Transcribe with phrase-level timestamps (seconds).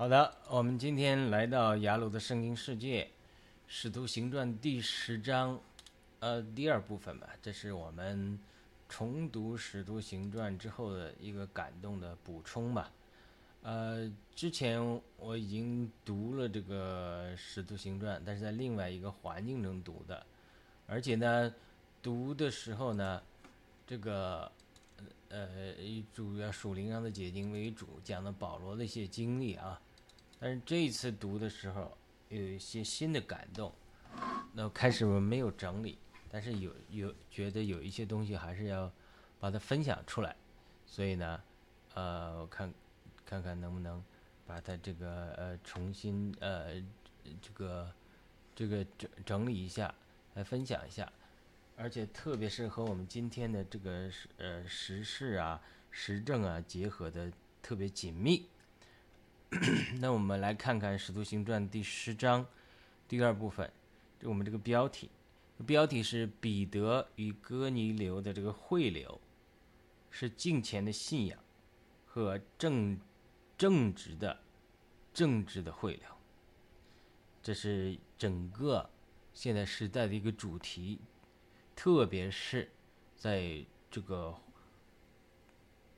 [0.00, 3.02] 好的，我们今天来到雅鲁的圣经世界，
[3.66, 5.58] 《使徒行传》第十章，
[6.20, 7.30] 呃，第二部分吧。
[7.42, 8.38] 这是我们
[8.88, 12.92] 重读《使徒行传》之后的一个感动的补充吧。
[13.62, 14.80] 呃，之前
[15.16, 20.24] 我已经读了这个《使徒行传》，但是在另外一个环境中读的，
[20.86, 21.52] 而且呢，
[22.00, 23.20] 读的时候呢，
[23.84, 24.52] 这个
[25.28, 29.80] 呃以主要属灵上的解经为主，讲的保罗的一些经历啊。
[30.40, 31.96] 但是这一次读的时候，
[32.28, 33.72] 有一些新的感动。
[34.52, 35.98] 那开始我没有整理，
[36.30, 38.90] 但是有有觉得有一些东西还是要
[39.40, 40.34] 把它分享出来。
[40.86, 41.42] 所以呢，
[41.94, 42.72] 呃，我看
[43.26, 44.02] 看看能不能
[44.46, 46.80] 把它这个呃重新呃
[47.42, 47.92] 这个
[48.54, 49.94] 这个整整理一下，
[50.34, 51.12] 来分享一下。
[51.76, 55.60] 而且特别是和我们今天的这个呃时事啊、
[55.90, 57.30] 时政啊结合的
[57.62, 58.48] 特别紧密。
[60.00, 62.44] 那我们来看看《使徒行传》第十章
[63.08, 63.70] 第二部分，
[64.20, 65.08] 就我们这个标题，
[65.66, 69.18] 标题是“彼得与哥尼流的这个汇流，
[70.10, 71.38] 是敬虔的信仰
[72.04, 73.00] 和正
[73.56, 74.38] 正直的
[75.14, 76.02] 政治的汇流”。
[77.42, 78.90] 这是整个
[79.32, 81.00] 现在时代的一个主题，
[81.74, 82.70] 特别是
[83.16, 84.36] 在这个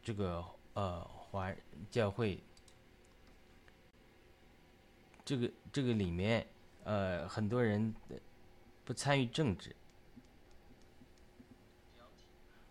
[0.05, 1.53] 这个呃华
[1.91, 2.41] 教会。
[5.31, 6.45] 这个这个里面，
[6.83, 7.95] 呃，很多人
[8.85, 9.77] 不参与政治，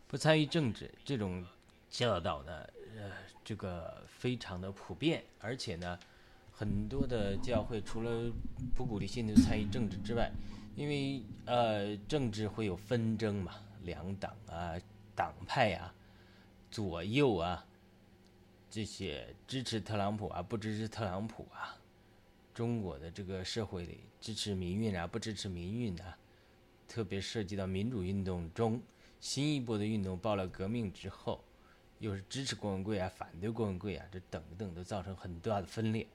[0.10, 1.46] 不参与政治这种
[1.90, 3.14] 教导呢，呃，
[3.46, 5.98] 这个非常的普遍，而且呢，
[6.52, 8.30] 很多的教会除了
[8.76, 10.30] 不鼓励信徒参与政治之外，
[10.76, 14.78] 因为呃，政治会有纷争嘛，两党啊，
[15.16, 15.96] 党派啊，
[16.70, 17.66] 左右啊，
[18.70, 21.78] 这些支持特朗普啊，不支持特朗普啊。
[22.60, 26.18] 中国的这个社会里，支持民运啊，不支持民运啊，
[26.90, 28.82] 特别涉及到民主运动中，
[29.22, 31.42] 新一波的运动爆了革命之后，
[32.00, 36.06] 又是支持郭文贵啊，反对郭文贵啊，这等等都造成很大的分裂，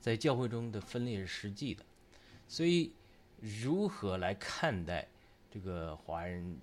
[0.00, 1.84] 在教会中的分裂是实际的，
[2.48, 2.90] 所以
[3.38, 5.06] 如何来看待
[5.50, 6.56] 这个华人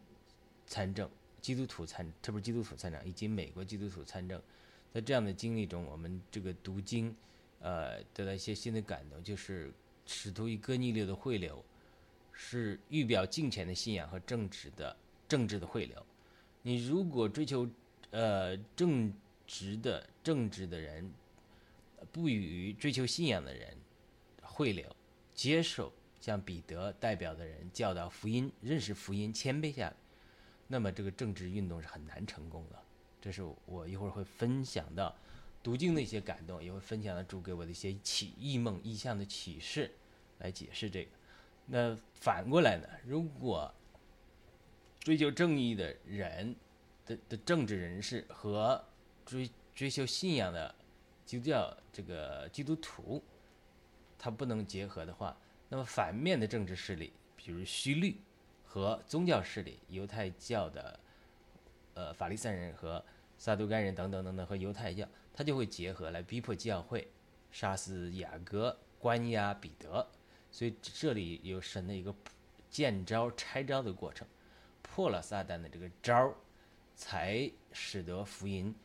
[0.65, 1.07] 参政、
[1.39, 4.41] 基督徒参，特别是基督徒参政以及美国基督徒参政，
[4.91, 7.15] 在这样的经历中，我们这个读经。
[7.61, 9.73] 呃，得到一些新的感动，就是
[10.05, 11.63] 使徒与哥尼流的汇流，
[12.31, 14.95] 是预表敬虔的信仰和正直的
[15.27, 16.05] 政治的汇流。
[16.61, 17.69] 你如果追求
[18.11, 19.13] 呃正
[19.45, 21.11] 直的正直的人，
[22.13, 23.77] 不与追求信仰的人
[24.41, 24.95] 汇流，
[25.33, 29.95] 接受像彼得代表的人教导福音、认识福音、谦卑下来，
[30.67, 32.81] 那么这个政治运动是很难成功的。
[33.21, 35.13] 这是我一会儿会分享到。
[35.61, 39.91] 读经的一些感动，也会分享了主给我的一些启异梦、意象的启示，
[40.39, 41.09] 来解释这个。
[41.65, 42.87] 那反过来呢？
[43.05, 43.71] 如果
[44.99, 46.55] 追求正义的人
[47.05, 48.83] 的的政治人士和
[49.25, 50.73] 追追求信仰的
[51.25, 53.23] 基督教这个基督徒，
[54.17, 55.37] 他不能结合的话，
[55.67, 58.17] 那么反面的政治势力，比如虚律
[58.65, 60.99] 和宗教势力，犹太教的
[61.93, 63.03] 呃法利赛人和
[63.37, 65.07] 撒都该人等等等等和犹太教。
[65.39, 67.07] 他就会结合来逼迫教会，
[67.49, 70.05] 杀死雅各，关押彼得，
[70.51, 72.13] 所以这里有神的一个
[72.69, 74.27] 见招拆招的过程，
[74.81, 76.35] 破了撒旦的这个招，
[76.93, 78.75] 才使得福音，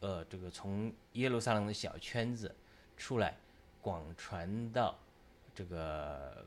[0.00, 2.52] 呃，这个从耶路撒冷的小圈子
[2.96, 3.36] 出来，
[3.80, 4.98] 广传到
[5.54, 6.44] 这个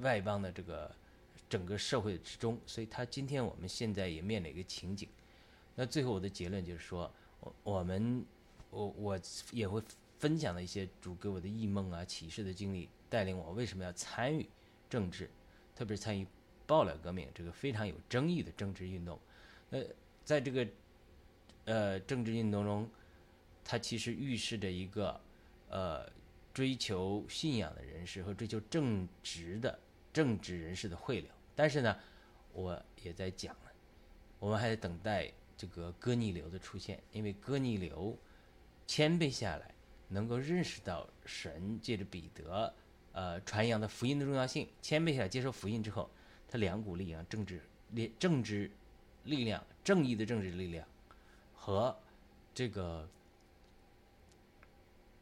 [0.00, 0.90] 外邦的这个
[1.48, 2.58] 整个社会之中。
[2.66, 5.08] 所以他今天我们现在也面临一个情景，
[5.76, 7.08] 那最后我的结论就是说。
[7.62, 8.24] 我们，
[8.70, 9.20] 我我
[9.52, 9.82] 也会
[10.18, 14.48] 分享的一些主给我的异梦啊、启示的经历，带领我为什么要参与
[14.88, 15.28] 政治，
[15.74, 16.26] 特别是参与
[16.66, 19.18] 爆料革命这个非常有争议的政治运动。
[19.70, 19.84] 呃，
[20.24, 20.66] 在这个
[21.64, 22.88] 呃政治运动中，
[23.64, 25.20] 它其实预示着一个
[25.68, 26.08] 呃
[26.52, 29.78] 追求信仰的人士和追求正直的
[30.12, 31.30] 政治人士的汇流。
[31.54, 31.96] 但是呢，
[32.52, 33.72] 我也在讲了，
[34.38, 35.30] 我们还在等待。
[35.56, 38.16] 这个哥尼流的出现，因为哥尼流
[38.86, 39.74] 谦卑下来，
[40.08, 42.74] 能够认识到神借着彼得，
[43.12, 44.68] 呃，传扬的福音的重要性。
[44.82, 46.10] 谦卑下来接受福音之后，
[46.48, 47.62] 他两股力量，政治
[47.92, 48.70] 力、政治
[49.24, 50.86] 力量、正义的政治力量
[51.54, 51.96] 和
[52.52, 53.08] 这个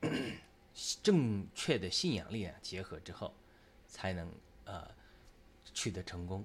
[1.02, 3.32] 正确的信仰力量结合之后，
[3.87, 4.32] 才能
[4.64, 4.90] 呃
[5.75, 6.44] 取得成功。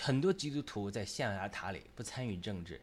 [0.00, 2.80] 很多基督徒在象牙塔里不参与政治，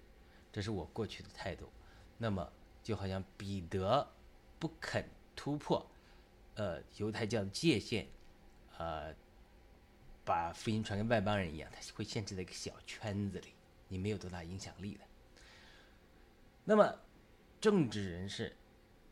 [0.51, 1.69] 这是我过去的态度。
[2.17, 2.51] 那么，
[2.83, 4.07] 就好像彼得
[4.59, 5.85] 不肯突破，
[6.56, 8.07] 呃，犹太教的界限，
[8.77, 9.13] 呃，
[10.23, 13.47] 把福音传给外邦人一样，他会限制在一个小圈子里，
[13.88, 15.01] 你没有多大影响力的。
[16.63, 17.00] 那么，
[17.62, 18.56] 政治人士，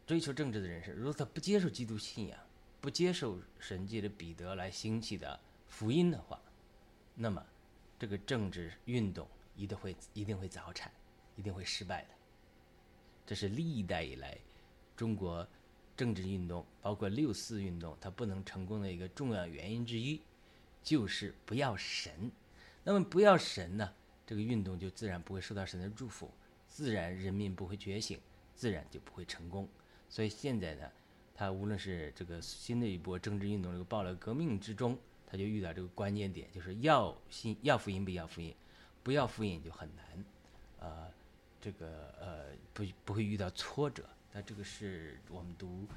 [0.06, 2.40] 追求政治的人士，如果他不接受基督信仰，
[2.82, 6.42] 不接受神界的彼得来兴起的福音的话，
[7.16, 7.46] 那么
[8.04, 10.92] 这个政治运动一定会一定会早产，
[11.38, 12.10] 一定会失败的。
[13.26, 14.38] 这是历代以来
[14.94, 15.48] 中国
[15.96, 20.20] 政治运动，包括六四运动，它不能成功的一个重要原因之一，
[20.84, 22.30] 就是不要神。
[22.84, 23.94] 那么不要神呢，
[24.28, 26.30] 这个运动就自然不会受到神的祝福。
[26.68, 28.20] 自然人民不会觉醒，
[28.54, 29.66] 自然就不会成功。
[30.10, 30.92] 所以现在呢，
[31.34, 35.00] 它无论是这个新的一波政治运动，这个暴乱革命之中，
[35.34, 38.54] 他就遇到这个关键点，就是要信要福音不要福音，
[39.02, 40.24] 不要福音就很难，
[40.80, 41.08] 呃，
[41.60, 44.08] 这个呃不不会遇到挫折。
[44.32, 45.88] 那这个是我们读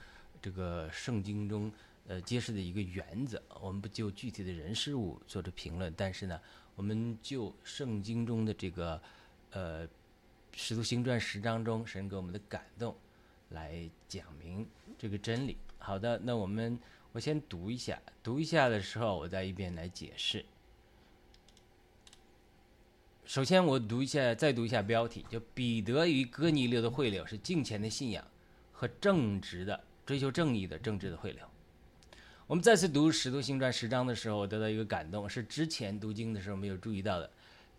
[0.41, 1.71] 这个圣经中
[2.07, 3.43] 呃揭示的一个原则。
[3.61, 6.41] 我们不就具体的人事物做出评论，但是呢，
[6.75, 8.99] 我们就圣经中的这个
[9.51, 9.87] 呃。
[10.59, 12.97] 《使徒行传》十章中，神给我们的感动，
[13.51, 14.67] 来讲明
[14.97, 15.55] 这个真理。
[15.77, 16.79] 好的，那我们
[17.17, 20.45] 我先读一下，读一下的时候，我再一边来解释。
[23.25, 28.23] 首先，我读一下，再读一下标题，就彼得与哥尼流的会流是敬虔的信仰
[28.71, 31.43] 和正直的追求正义的正直的会流。
[32.47, 37.31] 我们再次读《使徒行传》十章的时候，我得到一个感动，是之前读经的时候没有注意到的。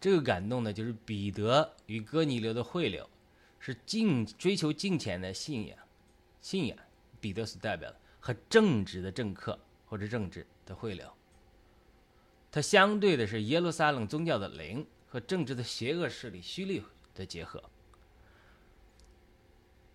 [0.02, 3.08] 这个感动呢，就是彼得与哥尼流的汇流，
[3.60, 5.78] 是敬追求敬虔的信仰，
[6.42, 6.76] 信仰
[7.22, 11.10] 彼得所代表的和正直的政客或者政治的汇流。
[12.52, 16.84] 它相对的是耶路撒冷宗教的灵和政治的邪恶势力虚力
[17.16, 17.64] 的结合。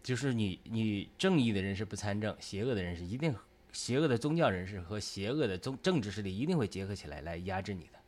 [0.03, 3.35] 就是你你正义的人士不参政，邪恶的人士一定
[3.71, 7.99] 邪恶的宗教人士和邪恶的宗政治势力一定会结合起来来压制你的。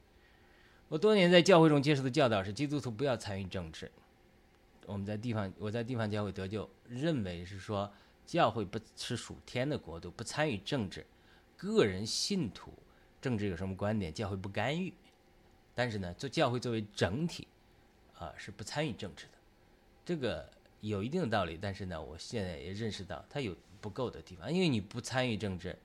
[0.88, 3.92] 我多年在教会中接受的教导是，基督徒不要参与政治。
[4.86, 7.92] 我们在地方，我在地方教会得救，认为是说，
[8.26, 11.06] 教会不是属天的国度，不参与政治。
[11.56, 12.72] 个人信徒
[13.20, 14.92] 政治有什么观点，教会不干预。
[15.74, 17.48] 但是呢，做教会作为整体，
[18.18, 19.32] 啊，是不参与政治的。
[20.04, 20.48] 这个
[20.80, 25.78] 有一定的道理，但是呢，我现在也认识到它有不够的地方，因为你不参与政治，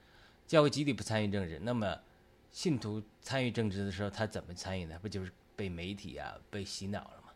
[0.47, 1.99] 教会集体不参与政治，那么。
[2.51, 4.97] 信徒参与政治的时候，他怎么参与呢？
[4.99, 7.31] 不就是被媒体啊被洗脑了吗？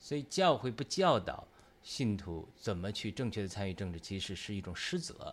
[0.00, 1.46] 所以教会不教导
[1.86, 5.32] 信徒怎么去正确的参与政治，其实是一种失责。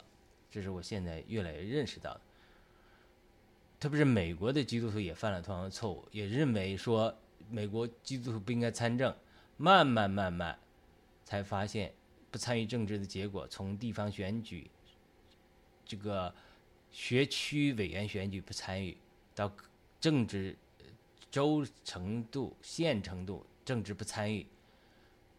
[0.52, 2.22] 这是我现在越来越认识到的。
[3.80, 7.18] 特别是美国的基督徒也犯了同样的错误，也认为说
[7.50, 9.12] 美国基督徒不应该参政。
[9.58, 10.60] 慢慢慢慢，
[11.26, 11.92] 才发现
[12.30, 14.70] 不参与政治的结果，从地方选举，
[15.84, 16.36] 这个
[16.92, 18.96] 学区委员选举不参与。
[19.34, 19.52] 到
[20.00, 20.56] 政治
[21.32, 24.46] 州程度、县程度，政治不参与，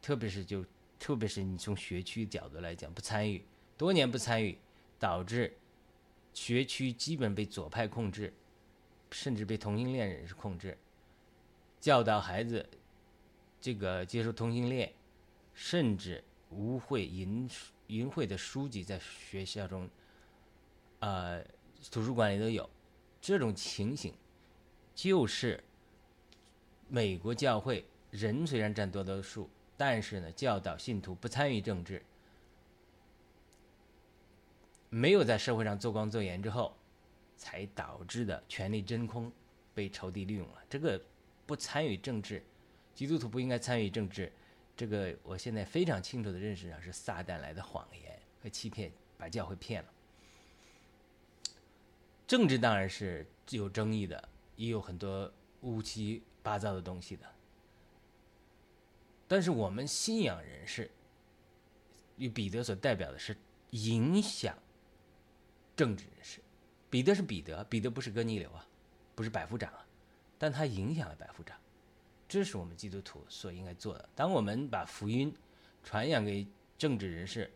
[0.03, 0.65] 特别是就
[1.05, 3.45] 特别是你从学区角度来讲不参与，
[3.77, 4.57] 多年不参与，
[4.99, 5.55] 导致
[6.33, 8.33] 学区基本被左派控制，
[9.11, 10.79] 甚至被同性恋人士控制，
[11.79, 12.67] 教导孩子
[13.61, 14.95] 这个接受同性恋，
[15.53, 17.51] 甚至污秽淫
[17.89, 19.87] 淫秽的书籍在学校中，
[21.01, 21.39] 啊，
[21.91, 22.71] 图书馆里都有。
[23.21, 24.15] 这种情形，
[24.95, 25.63] 就是
[26.89, 32.03] 美国教会人虽然占多多数，但是呢，教导信徒不参与政治，
[34.89, 36.77] 没有在社会上做光做盐之后，
[37.37, 39.33] 才导致的权力真空
[39.75, 40.63] 被仇敌利用了。
[40.71, 41.01] 这个
[41.45, 42.43] 不参与政治，
[42.95, 44.33] 基督徒不应该参与政治，
[44.77, 49.89] 这个我现在非常清楚的认识上是撒旦来的谎言和欺骗，把教会骗了。
[52.27, 55.31] 政治当然是有争议的，也有很多
[55.63, 57.34] 乌七八糟的东西的。
[59.27, 60.91] 但是我们信仰人士
[62.17, 63.37] 与彼得所代表的是
[63.71, 64.57] 影响
[65.75, 66.41] 政治人士。
[66.91, 68.67] 彼得是彼得，彼得不是哥尼流啊，
[69.15, 69.87] 不是百夫长啊，
[70.39, 71.59] 但他影响了百夫长。
[72.29, 74.09] 这是我们基督徒所应该做的。
[74.15, 75.35] 当我们把福音
[75.83, 76.47] 传扬给
[76.79, 77.51] 政治人士，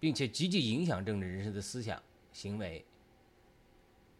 [0.00, 2.02] 并且积极影响政治人士的思想
[2.32, 2.84] 行为。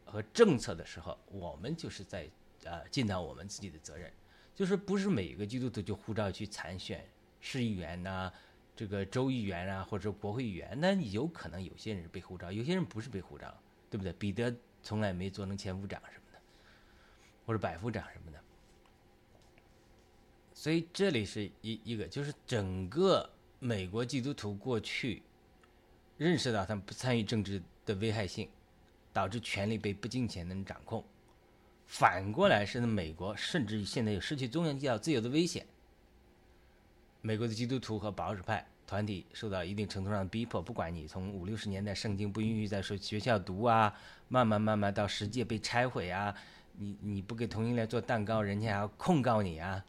[0.04, 2.28] 和政策的时候，我们就是在
[2.64, 4.12] 呃尽到我们自己的责任，
[4.54, 7.04] 就是不是每个基督徒就护照去参选
[7.40, 8.32] 市议员呐，
[8.76, 13.52] 这个州议员啊，或者国会议员，那有可能有些人是被护照，有些人不是被护照，
[13.90, 14.12] 对不对？
[14.12, 16.38] 彼得从来没做成前副长什么的，
[17.46, 18.38] 或者百夫长什么的，
[20.54, 23.28] 所以这里是一一个，就是整个
[23.58, 25.22] 美国基督徒过去
[26.18, 28.48] 认识到他们不参与政治的危害性，
[29.12, 31.04] 导致权力被不金钱的人掌控。
[31.92, 35.66] 反过来是美国，甚至现在有失去宗教自由的危险。
[37.20, 43.94] 美国的基督徒和保守派团体受到一定程度上的逼迫，不管你从五六十年代圣经不允许在说学校读啊，
[44.28, 46.34] 慢慢慢慢到世界被拆毁啊，
[46.78, 49.84] 你你不给同性恋做蛋糕，人家还要控告你啊。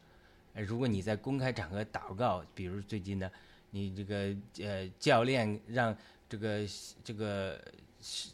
[0.52, 3.32] 如果你在公开场合祷告，比如最近的，
[3.70, 5.96] 你这个呃教练让
[6.28, 6.66] 这个
[7.02, 7.58] 这个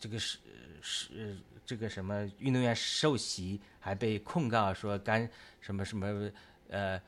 [0.00, 0.38] 这个是
[0.82, 1.38] 是。
[1.70, 6.28] 这个什么运动员受袭还被控告说干什么什么
[6.68, 7.00] 呃，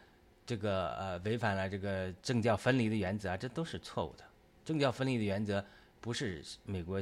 [0.47, 4.23] 这个呃违反了这个政教分离的原则啊，这都是错误的。
[4.64, 5.64] 政教分离的原则
[6.00, 7.00] 不是美国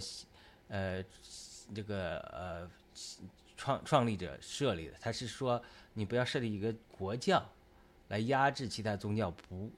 [0.69, 1.05] 呃
[1.75, 2.71] 这个呃
[3.59, 5.63] 创创立者设立的，他是说
[5.93, 7.47] 你不要设立一个国教
[8.09, 9.71] 来压制其他宗教，不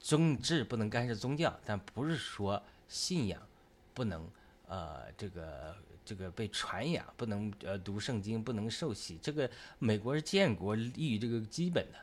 [0.00, 3.46] 政治不能干涉宗教，但不是说信仰
[3.92, 4.26] 不能
[4.66, 5.76] 呃这个。
[6.06, 11.98] 这个被传扬不能呃读圣经不能受洗，这个美国是建国立于这个基本的，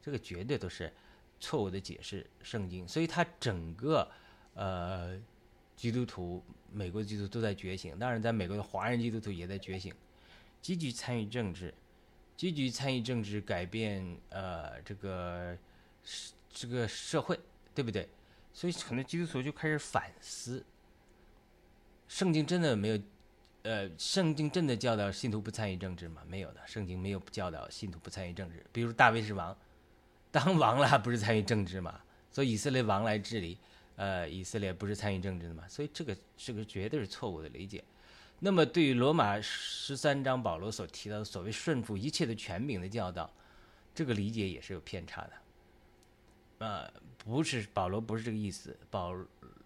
[0.00, 0.92] 这个绝对都是
[1.40, 4.08] 错误的解释圣经，所以他整个
[4.54, 5.20] 呃
[5.74, 6.40] 基督徒
[6.72, 9.92] 美国的基督徒都在觉醒，当然在美国的华人基督徒也在觉醒，
[10.62, 11.74] 积极参与政治，
[12.36, 15.58] 积极参与政治改变呃这个
[16.52, 17.36] 这个社会，
[17.74, 18.08] 对不对？
[18.52, 20.64] 所以很多基督徒就开始反思，
[22.10, 23.00] 圣经真的没有。
[23.62, 26.22] 呃，圣经真的教导信徒不参与政治吗？
[26.26, 28.64] 没有的，圣经没有教导信徒不参与政治。
[28.72, 29.54] 比如大卫是王，
[30.32, 32.00] 当王了不是参与政治吗？
[32.32, 33.58] 所以以色列王来治理，
[33.96, 35.62] 呃，以色列不是参与政治的吗？
[35.68, 37.84] 所以这个这个绝对是错误的理解。
[38.38, 43.30] 那么对于罗马十三章保罗所提到的所谓顺服一切的权柄的教导，
[43.94, 45.32] 这个理解也是有偏差的。
[46.60, 49.14] 呃，不是保罗不是这个意思，保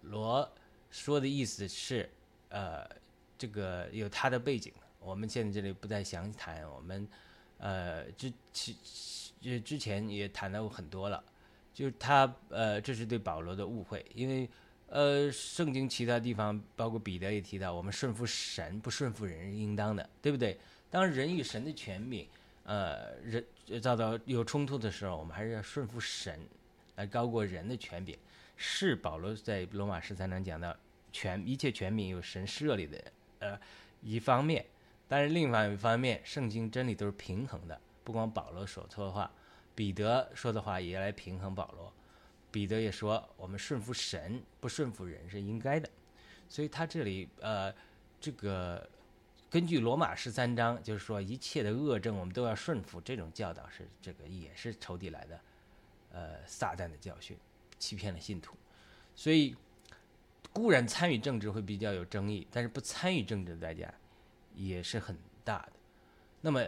[0.03, 0.53] 罗
[0.91, 2.11] 说的意思是，
[2.55, 3.03] 呃。
[3.37, 6.67] 这个有他的背景，我们现在这里不再详谈。
[6.71, 7.07] 我们，
[7.59, 8.77] 呃，之其
[9.43, 11.23] 之之前也谈到过很多了。
[11.75, 14.49] 就是他，呃，这是对保罗的误会，因为，
[14.87, 20.57] 呃，圣经其他地方，包括彼得也提到，我们顺服神，不顺服人是应当的，对不对？
[20.89, 22.27] 当人与神的权柄，
[22.63, 23.45] 呃，人
[23.83, 26.39] 遭到有冲突的时候，我们还是要顺服神，
[26.95, 28.17] 来高过人的权柄。
[28.57, 30.75] 是保罗在罗马十三章讲到，
[31.15, 33.13] 全一切权柄有神设立的。
[33.39, 33.57] 呃，
[34.03, 34.67] 一方面，
[35.07, 37.81] 但是另外一方面，圣经真理都是平衡的。
[38.03, 39.31] 不光保罗所说错话，
[39.77, 41.93] 彼得说的话也来平衡保罗。
[42.51, 45.89] 彼得也说，我们顺服神，不顺服人是应该的。
[46.49, 47.73] 所以他这里呃，
[48.21, 48.91] 这个
[49.49, 55.41] 根据罗马十三章，就是说一切的恶政我们都要顺服，这种教导是这个也是仇敌来的，
[56.11, 57.37] 呃，撒旦的教训，
[57.79, 58.57] 欺骗了信徒，
[59.15, 59.55] 所以。
[60.55, 63.93] 固然参与政治会比较有争议，但是不参与政治的代价
[64.55, 65.73] 也是很大的。
[66.41, 66.65] 那么，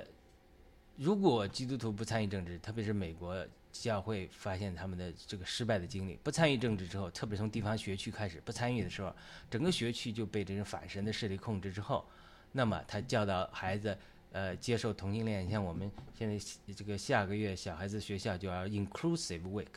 [0.96, 9.14] 如果基督徒不参与政治，特别是美国教会发现他们的这个失败的经历，不参与政治之后，特别从地方学区开始不参与的时候，
[9.48, 12.04] 整个学区就被这种反神的势力控制之后，
[12.50, 13.96] 那么他教导孩子
[14.32, 19.68] 呃接受同性恋，像我们现在这个下个月小孩子学校就要 inclusive week，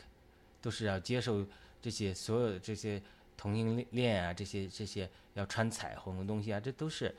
[0.60, 1.46] 都是要接受
[1.80, 3.00] 这些所有的这些。
[3.40, 7.16] 同性恋啊，这些这些要穿彩虹的东西啊，这都是，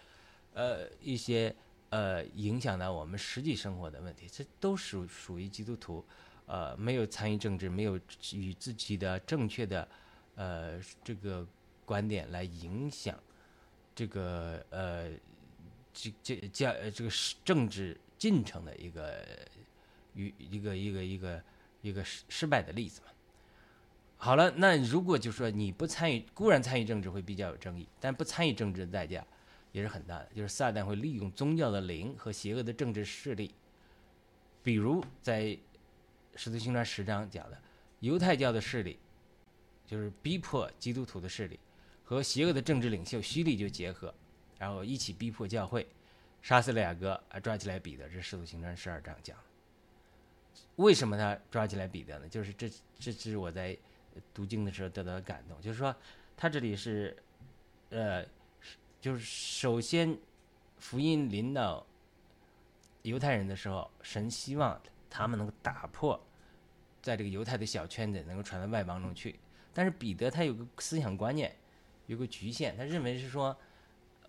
[0.53, 1.55] 呃，一些
[1.89, 4.29] 呃影响到我们实际生活的问题。
[4.31, 6.05] 这都属属于基督徒，
[6.45, 7.99] 呃，没有参与政治，没有
[8.35, 9.89] 与自己的正确的
[10.35, 11.47] 呃这个
[11.87, 13.19] 观点来影响
[13.95, 15.11] 这个呃
[15.95, 17.11] 这这教这个
[17.43, 19.25] 政治进程的一个
[20.13, 21.43] 与一个一个一个
[21.81, 23.07] 一个失失败的例子嘛。
[24.23, 29.27] 好了，那如果就说你不参与，固然参与政治会比较有争议，但不参与政治的代价
[29.73, 33.55] 也是很大的，就是撒旦会利用宗教的灵和邪恶的政治势力，
[34.63, 35.45] 比如在
[36.37, 37.59] 《使徒行传》十章讲的，
[38.01, 38.99] 犹太教的势力，
[39.87, 41.59] 就是逼迫基督徒的势力，
[42.05, 44.13] 和邪恶的政治领袖希利就结合，
[44.59, 45.87] 然后一起逼迫教会，
[46.43, 49.35] 杀死了雅各，啊，抓起来彼得，这是《使徒行传》十二章讲。
[50.77, 52.29] 为什么他抓起来彼得呢？
[52.29, 53.75] 就是这，这是我在。
[54.33, 55.95] 读经的时候得到感动，就是说，
[56.37, 57.17] 他这里是，
[57.91, 58.25] 呃，
[59.01, 60.17] 就是首先
[60.79, 61.87] 福音临到
[63.03, 66.21] 犹太人的时候，神希望他们能够打破
[67.03, 69.39] 在这个犹太的小圈子，能够传到外邦中去。
[69.73, 71.55] 但是彼得他有个思想观念，
[72.07, 73.57] 有个局限，他认为是说，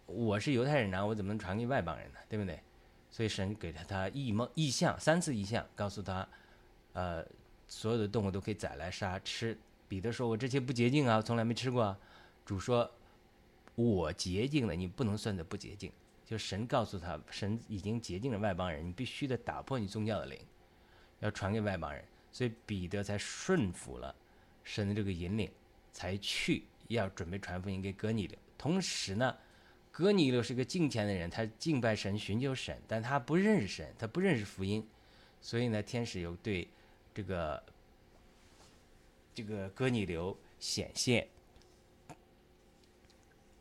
[0.06, 2.20] 我是犹太人啊，我怎么能传给外邦人呢？
[2.30, 2.62] 对不对？
[3.10, 6.26] 所以神给了他异梦异象，三次异象，告诉他，
[6.94, 7.26] 呃，
[7.68, 9.58] 所有的动物都可以宰来杀吃。
[9.92, 11.98] 彼得说：“我这些不洁净啊，从来没吃过。”
[12.48, 12.90] 主说
[13.76, 15.92] ：“我洁净了，你不能算作不洁净。
[16.26, 20.40] 就神告诉他，神已经洁净了外邦人，你必须得打破你宗教的灵，
[21.20, 22.02] 要传给外邦人。
[22.32, 24.16] 所以彼得才顺服了
[24.64, 25.52] 神的这个引领，
[25.92, 28.40] 才去要准备传福音给哥尼流。
[28.58, 29.36] 同时呢，
[29.92, 34.88] 哥尼流是个敬虔的人，他敬拜神、寻求神，但他不认识神，他不认识福音。
[35.42, 36.66] 所以呢，天使有对
[37.14, 37.62] 这个
[39.34, 41.28] 这个哥尼流显现。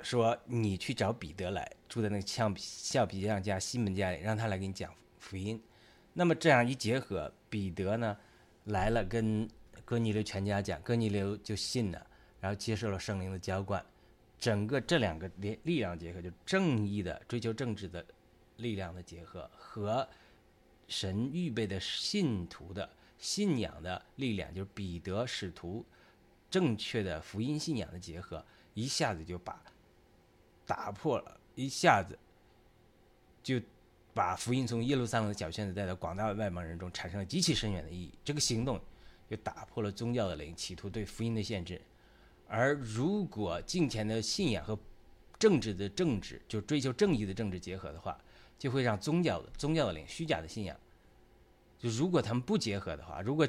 [0.02, 5.62] 说你去找彼得来，住在那个橡橡皮匠家西门家里，让他来给你讲福音。
[6.14, 8.16] 那么这样一结合，彼得呢
[8.64, 9.46] 来了，跟
[9.84, 12.06] 哥尼流全家讲，哥尼流就信了，
[12.40, 13.84] 然后接受了圣灵的浇灌。
[14.38, 18.02] 整个这两个力力量结合，就正义的追求政治的
[18.56, 20.08] 力量的结合，和
[20.88, 22.88] 神预备的信徒的
[23.20, 25.84] 信仰的力量，就是彼得使徒
[26.50, 29.62] 正确的福音信仰的结合，一下子就把。
[30.66, 32.16] 打破了一下子，
[33.42, 33.60] 就
[34.14, 38.12] 把福音从耶路撒冷的小圈子带到广大外邦人中，产生了极其深远的意义。
[38.24, 38.80] 这个行动
[39.28, 41.80] 就打破了宗教的灵，企图对福音的限制。
[42.46, 44.78] 而如果敬虔的信仰和
[45.40, 48.16] 政治的政治，就追求正义的政治结合的话，
[48.56, 50.78] 就会让宗教宗教的灵、虚假的信仰，
[51.80, 53.48] 就如果他们不结合的话，如果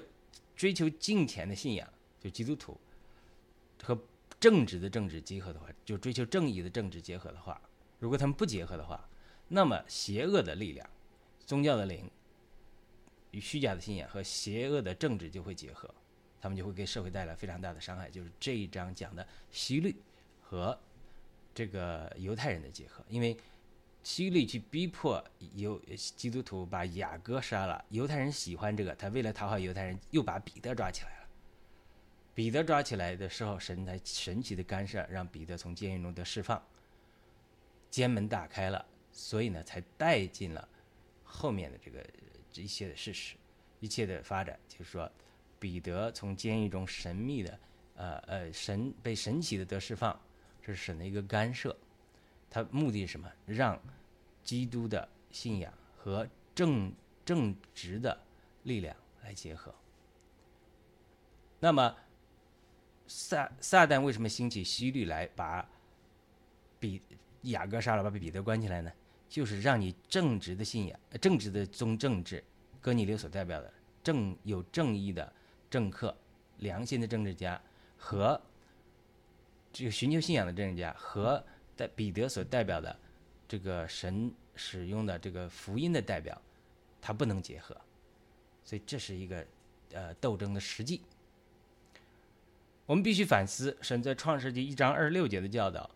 [0.56, 1.88] 追求金钱的信仰，
[2.20, 2.76] 就基督徒
[3.84, 3.96] 和。
[4.40, 7.62] 正直的政治结合的话，就追求正义的政治结合的话，
[8.00, 9.08] 如果他们不结合的话，
[9.50, 10.90] 那么邪恶的力量、
[11.46, 12.10] 宗教的灵
[13.30, 15.94] 与虚假的信仰和邪恶的政治就会结合，
[16.42, 18.10] 他们就会给社会带来非常大的伤害。
[18.10, 19.96] 就是这一章讲的希律
[20.42, 20.76] 和
[21.54, 23.38] 这个犹太人的结合，因为
[24.04, 25.24] 希律去逼迫
[25.56, 31.28] 犹基督徒把雅各杀了，犹太人喜欢这个，他为了讨好犹太人，又把彼得抓起来了。
[32.34, 36.62] 彼得抓起来的时候，神才神奇的干涉，让彼得从监狱中得释放，
[37.90, 40.68] 监门打开了，所以呢，才带进了
[41.24, 42.04] 后面的这个
[42.56, 43.36] 一切的事实，
[43.82, 44.58] 一切的发展。
[44.68, 45.12] 就是说，
[45.60, 47.60] 彼得从监狱中神秘的，
[47.96, 50.20] 呃呃，神被神奇的得释放，
[50.66, 51.76] 这是神的一个干涉。
[52.52, 53.28] 他目的是什么？
[53.48, 53.82] 让
[54.44, 56.94] 基督的信仰和正
[57.26, 58.22] 正直的
[58.64, 59.74] 力量来结合。
[61.60, 61.96] 那么。
[63.14, 65.68] 撒撒旦为什么兴起希律来把
[66.80, 67.02] 比
[67.42, 68.90] 雅各杀了，把彼得关起来呢？
[69.28, 72.42] 就是让你正直的信仰、正直的宗政治，
[72.80, 75.34] 哥尼流所代表的正有正义的
[75.70, 76.16] 政客、
[76.60, 77.62] 良心的政治家
[77.98, 78.40] 和
[79.74, 81.44] 这个寻求信仰的政治家，和
[81.76, 82.96] 在彼得所代表的
[83.48, 86.40] 这个神使用的这个福音的代表，
[87.02, 87.76] 他不能结合，
[88.64, 89.46] 所以这是一个
[89.94, 91.02] 呃斗争的实际。
[92.86, 95.90] 我们必须反思，神在创世纪一章二十六节的教导，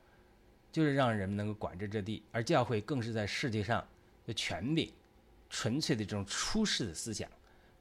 [0.71, 3.85] 就是让人们能够管制这地，而教会更是在世界上
[4.25, 4.91] 的权柄，
[5.49, 7.29] 纯粹的这种出世的思想，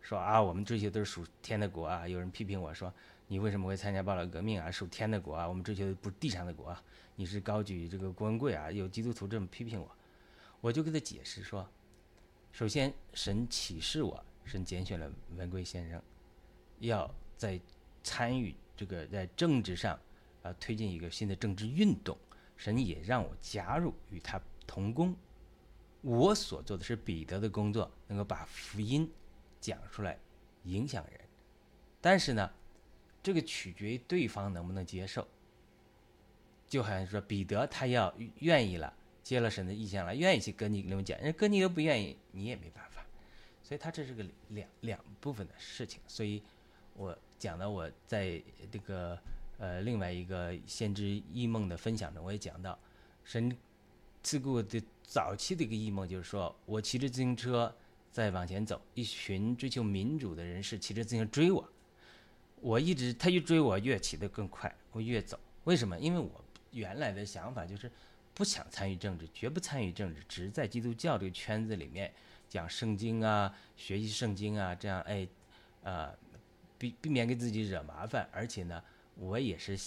[0.04, 2.06] 说啊，我们追求都是属天的国啊。
[2.06, 2.92] 有人批评我说，
[3.26, 4.70] 你为什么会参加暴乱革命啊？
[4.70, 6.82] 属天的国啊，我们追求的不是地上的国啊。
[7.16, 8.70] 你是高举这个郭文贵啊？
[8.70, 9.90] 有基督徒这么批评我，
[10.60, 11.66] 我就给他解释说，
[12.52, 16.02] 首先神启示我，神拣选了文贵先生，
[16.80, 17.58] 要在
[18.02, 18.54] 参与。
[18.76, 19.96] 这个在政治上，
[20.42, 22.18] 啊，推进一个新的政治运动，
[22.56, 25.14] 神也让我加入与他同工。
[26.00, 29.08] 我所做的是彼得的工作，能够把福音
[29.64, 30.18] 讲出来，
[30.64, 31.20] 影响人。
[32.00, 32.50] 但是呢，
[33.22, 35.26] 这个取决于对方能不能接受。
[36.68, 43.04] 就好像说，彼得他要愿意了，接了神的意向了，愿意去跟你那么讲，人跟你又不愿意，你也没办法。
[43.62, 46.00] 所以，他这是个两两部分的事情。
[46.06, 46.42] 所以，
[46.94, 47.16] 我。
[47.36, 49.18] 讲的我在这个
[49.58, 52.78] 呃另外一个先知异梦的分享中，我也讲到，
[53.22, 53.54] 神
[54.22, 57.76] 赐给我的早期的一个异梦，就是说我骑着自行车
[58.14, 61.68] 在往前走，一群追求民主的人士骑着自行车追我，
[62.60, 65.98] 我一直他越追我越骑得更快，我越走，为什么？
[65.98, 67.90] 因为我原来的想法就是
[68.32, 72.14] 不想参与政治，绝不参与政治，只是在基督教这个圈子里面
[72.48, 75.26] 讲圣经啊，学习圣经啊，这样哎，
[75.82, 76.14] 啊。
[76.76, 78.82] 避避免给自己惹麻烦，而且呢，
[79.14, 79.78] 我也是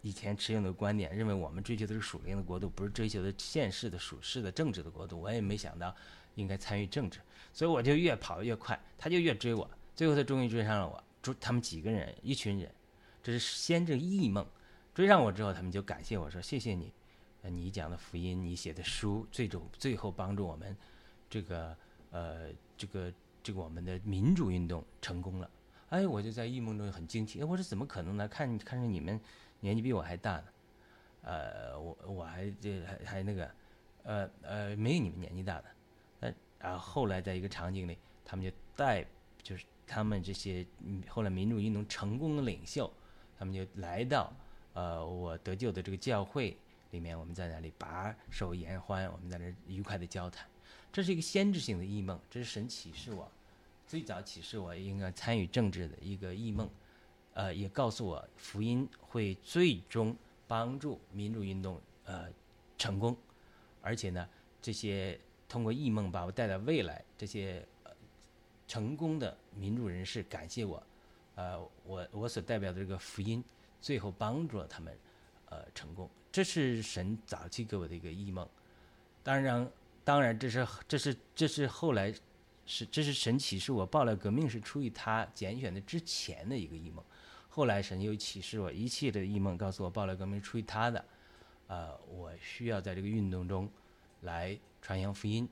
[0.00, 5.20] 以前持有的观点，认为我们追求的是属灵的国度，不是追求的现世的属世的政治的国度。
[5.20, 5.94] 我也没想到
[6.36, 7.18] 应该参与政治，
[7.56, 11.02] 所以我就越跑越快，他就越追我，最后他终于追上了我。
[11.22, 12.70] 追他们几个人，一群人，
[13.22, 14.46] 这是先这异梦，
[14.94, 16.92] 追上我之后，他们就感谢我说：“谢谢你，
[17.40, 20.76] 呃你讲的福音，你写的书，最终最后帮助我们
[21.30, 21.74] 这个
[22.10, 23.10] 呃这个
[23.42, 25.50] 这个我们的民主运动成功了。”
[25.88, 28.28] 哎，我就在异梦中很惊奇，哎，我说怎么可能呢？
[28.28, 29.18] 看看着你们
[29.60, 30.44] 年纪比我还大呢，
[31.22, 33.50] 呃，我我还这还还那个，
[34.02, 35.64] 呃呃，没有你们年纪大的。
[36.66, 39.06] 然后后来在一个场景里，他们就带，
[39.40, 40.66] 就是他们这些
[41.08, 42.92] 后来民主运动成功的领袖，
[43.38, 44.32] 他们就来到
[44.72, 46.56] 呃我得救的这个教会
[46.90, 50.44] 里面，我们在那里把手言欢，我们在那愉快的交谈。
[50.92, 53.30] 这是一个先知性的异梦，这是神启示我，
[53.86, 56.68] 最早启示我应该参与政治的一个异梦，
[57.34, 60.16] 呃，也告诉我福音会最终
[60.48, 62.28] 帮助民主运动呃
[62.76, 63.16] 成功，
[63.80, 64.28] 而且呢，
[64.60, 65.16] 这些
[65.48, 67.64] 通过异梦把我带到未来，这些
[68.66, 70.82] 成功的民主人士感谢我，
[71.34, 73.42] 呃，我我所代表的这个福音
[73.80, 74.96] 最后帮助了他们
[75.50, 78.48] 呃成功，这是神早期给我的一个异梦，
[79.22, 79.70] 当然。
[80.06, 82.14] 当然，这是这是这是后来
[82.64, 87.04] 是这是神启示我爆料革命是出于他拣选的之前的一个异梦，
[87.48, 91.04] 后来神又启示我一切的异梦，告诉我爆料革命出于他的，
[91.66, 93.68] 呃，我需要在这个运动中
[94.20, 94.56] 来
[94.86, 95.48] 传扬福音。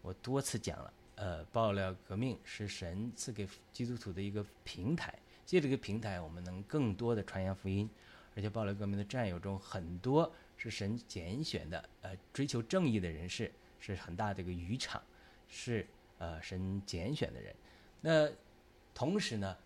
[0.00, 5.12] 我多次讲了，呃，爆料革命是神赐给基督徒的一个平台，
[5.44, 7.90] 借这个平台，我们能更多的传扬福音，
[8.36, 13.52] 而且爆料革命的战友中很多是神拣选的，呃，追求正义的人士。
[13.78, 15.00] 是很大的一个渔场，
[15.48, 15.86] 是
[16.18, 17.54] 呃神拣选的人。
[18.00, 18.28] 那
[18.94, 19.56] 同时呢，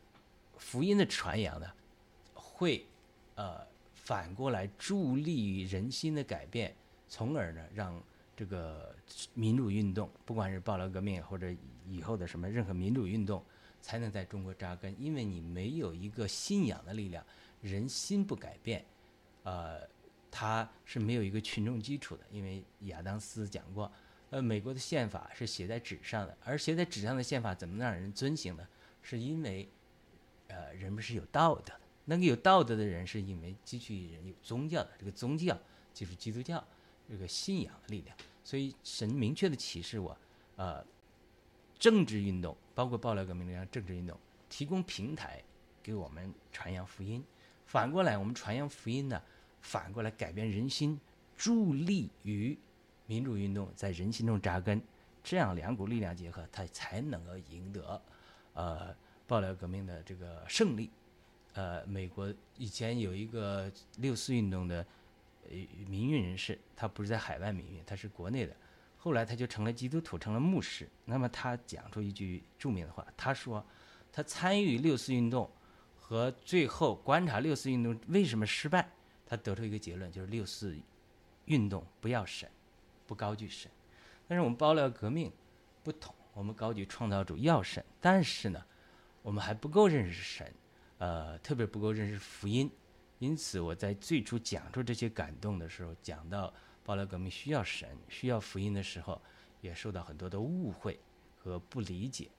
[0.59, 1.71] 福音的传扬呢，
[2.35, 2.87] 会
[3.37, 6.75] 呃反过来助力于人心的改变，
[7.09, 8.03] 从而呢让
[8.41, 8.97] 这个
[9.35, 11.55] 民主运动，不管是暴劳革命或者
[11.87, 13.45] 以后的什么任何民主运动，
[13.83, 14.97] 才能在中国扎根。
[14.99, 17.23] 因为你没有一个信仰的力量，
[17.61, 18.83] 人心不改变，
[19.43, 19.81] 呃。
[20.33, 23.91] 他是没有一个群众基础的，因为亚当斯讲过，
[24.31, 28.65] 呃，美国的宪法是写在纸上的，而写在纸上的宪法怎么能让人遵行呢？
[29.03, 29.69] 是因为，
[30.47, 35.59] 呃，人们是有道德的，那个有道德的人是因为基于人有宗教的，这个宗教
[35.93, 36.65] 就是基督教
[37.11, 38.17] 这个信仰的力量，
[38.51, 40.19] 所以神明确的启示我，
[40.57, 40.85] 呃，
[41.79, 45.41] 政治运动包括暴料革命这样政治运动提供平台
[45.81, 47.23] 给我们传扬福音，
[47.65, 49.23] 反过来我们传扬福音呢？
[49.61, 50.99] 反过来改变人心，
[51.37, 52.59] 助力于
[53.07, 54.83] 民主运动在人心中扎根，
[55.23, 58.03] 这样两股力量结合，它才能够赢得，
[58.55, 58.93] 呃，
[59.29, 60.91] 爆料革命的这个胜利。
[61.53, 64.85] 呃，美国以前有一个六四运动的
[65.89, 68.55] 民运人士，他不是在海外民运，他是国内的，
[68.97, 70.89] 后来他就成了基督徒，成了牧师。
[71.05, 73.65] 那么他讲出一句著名的话，他说，
[74.13, 75.51] 他参与六四运动
[75.97, 78.89] 和最后观察六四运动为什么失败。
[79.27, 80.77] 他得出一个结论，就是六四
[81.45, 82.51] 运动不要神，
[83.07, 83.71] 不高举神。
[84.27, 85.31] 但是我们爆料革命
[85.85, 87.85] 不同，我们高举创造主要神。
[88.01, 88.61] 但是呢，
[89.23, 90.53] 我们还不够认识神，
[90.99, 92.69] 呃，特别不够认识福音。
[93.21, 96.53] 因此，我在最初讲出这些感动的时候，讲到
[96.83, 99.21] 爆料革命需要神、需要福音的时候，
[99.61, 100.99] 也受到很多的误会
[101.39, 102.31] 和不理解。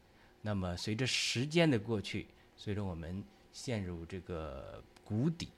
[0.41, 2.25] 那么，随着时间的过去，
[2.57, 5.49] 随着我们陷入这个谷底。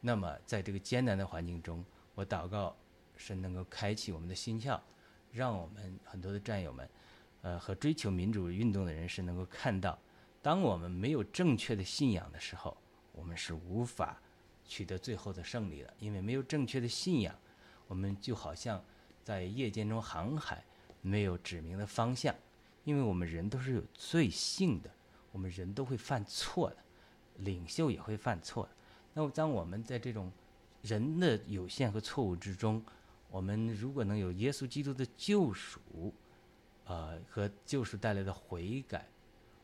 [0.00, 2.74] 那么，在这个艰难的环境中，我祷告
[3.14, 4.80] 神能够开启我们的心窍，
[5.30, 6.88] 让我们很多的战友们，
[7.42, 9.98] 呃，和追求民主运动的人士能够看到，
[10.40, 12.74] 当我们没有正确的信仰的时候，
[13.12, 14.18] 我们是无法
[14.72, 15.92] 取得最后的胜利了。
[15.98, 17.34] 因为没有正确的信仰，
[17.88, 18.82] 我们就好像
[19.22, 20.64] 在夜间中航海，
[21.02, 22.34] 没有指明的方向。
[22.84, 24.90] 因为我们人都是有罪性的，
[25.30, 26.76] 我们人都会犯错的，
[27.36, 28.70] 领袖也会犯错的。
[29.12, 30.32] 那么，当我们在这种
[30.80, 32.82] 人的有限和错误之中，
[33.28, 36.14] 我们如果能有耶稣基督的救赎，
[36.86, 39.06] 呃，和救赎带来的悔改，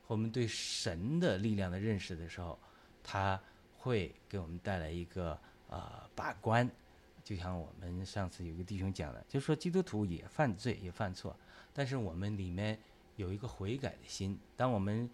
[0.07, 2.59] 和我们对神的力量的认识的时候，
[3.03, 3.41] 他
[3.79, 5.39] 会给我们带来一个
[5.71, 6.71] 啊把关。
[7.25, 11.35] 就像我们上次有个弟兄讲的，就是说基督徒也犯罪也犯错，
[11.73, 12.79] 但是我们里面
[13.17, 14.39] 有一个悔改的心。
[14.57, 15.09] 当我们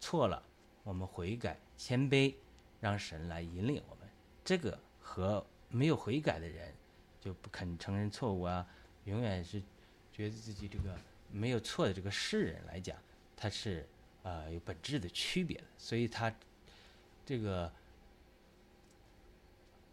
[0.00, 0.42] 错了，
[0.84, 2.34] 我们悔改谦卑。
[2.80, 4.08] 让神来引领我们，
[4.42, 6.72] 这个和没有悔改的人
[7.20, 8.66] 就不肯承认错误啊，
[9.04, 9.62] 永远是
[10.10, 10.98] 觉得自己这个
[11.30, 12.96] 没有错的这个世人来讲，
[13.36, 13.86] 他是
[14.22, 15.64] 呃有本质的区别的。
[15.76, 16.34] 所以他
[17.26, 17.70] 这个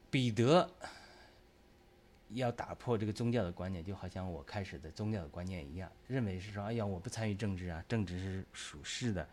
[0.09, 0.69] 彼得
[2.29, 9.27] 要打破这个宗教的观念，就好像我开始的宗教的观念一样，认为是说，哎呀，我不参与政治啊，政治是属世的，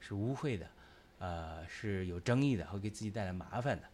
[0.00, 0.66] 是污秽的。
[1.18, 3.86] 呃，是有争议的，会给自己带来麻烦的。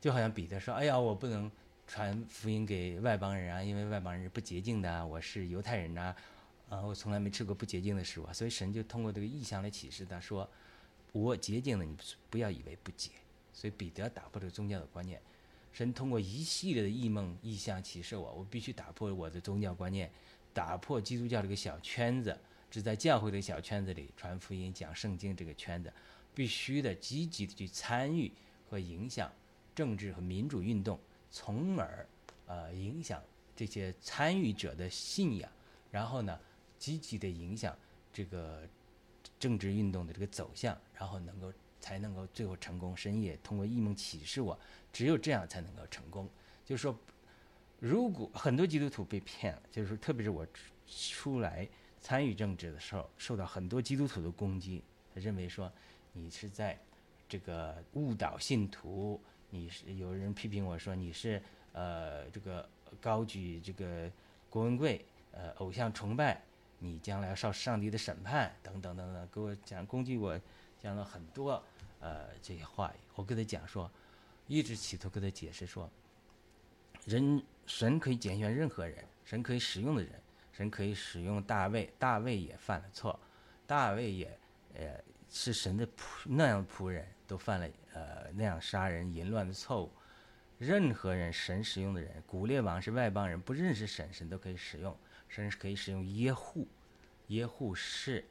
[0.00, 1.50] 就好像彼得说：“哎呀，我不能
[1.88, 5.04] 传福音给外邦人啊，因为外邦人是不洁净的。
[5.04, 6.14] 我是犹太人呐，
[6.68, 8.32] 啊，我从来没吃过不洁净的食物。
[8.32, 10.48] 所以神就通过这个意象来启示他说：
[11.10, 11.96] 我洁净的，你
[12.30, 13.10] 不要以为不洁。
[13.54, 15.18] 所以彼得打破这个宗教的观念，
[15.72, 20.10] 神通过一系列的异梦异象启示我，我必须打破我的宗教观念，
[20.52, 22.36] 打破基督教这个小圈子，
[22.68, 25.92] 只在教会的小圈子里传福音、讲圣经这个圈子，
[26.34, 28.30] 必须的积极的去参与
[28.68, 29.32] 和影响
[29.72, 30.98] 政治和民主运动，
[31.30, 32.04] 从而
[32.46, 33.22] 呃影响
[33.54, 35.48] 这些参与者的信仰，
[35.92, 36.36] 然后呢
[36.76, 37.76] 积极的影响
[38.12, 38.68] 这个
[39.38, 41.52] 政治运动的这个走向，然后能够。
[41.84, 42.96] 才能够最后成功。
[42.96, 44.58] 深夜通过异梦启示我，
[44.90, 46.26] 只有这样才能够成功。
[46.64, 46.98] 就是说，
[47.78, 50.46] 如果很多基督徒被骗了，就是说，特别是我
[50.86, 51.68] 出来
[52.00, 54.82] 参与政治的时候，受到很多基督徒的攻击，
[55.14, 55.70] 他认为说
[56.14, 56.78] 你是在
[57.28, 59.20] 这个误导信徒，
[59.50, 61.42] 你是有人批评我说你是
[61.72, 62.66] 呃这个
[62.98, 64.10] 高举这个
[64.48, 66.40] 郭文贵，呃偶像崇拜，
[66.78, 70.40] 你将来要受上帝的审判等等等等，给我讲攻击我，
[70.80, 71.62] 讲了很多。
[72.04, 73.90] 呃，这些话语，我跟他讲说，
[74.46, 75.90] 一直企图跟他解释说，
[77.06, 80.12] 人神可以拣选任何人，神可以使用的人，
[80.52, 83.18] 神可以使用大卫，大卫也犯了错，
[83.66, 84.38] 大卫也
[84.74, 89.90] 呃是神的仆那样的仆人，都犯了呃那样杀人淫乱的错误。
[90.58, 94.94] 任何人神使用的人，古列王是外邦人，不认识神，神都可以使用，
[95.26, 96.68] 神是可以使用耶户，
[97.28, 98.22] 耶户是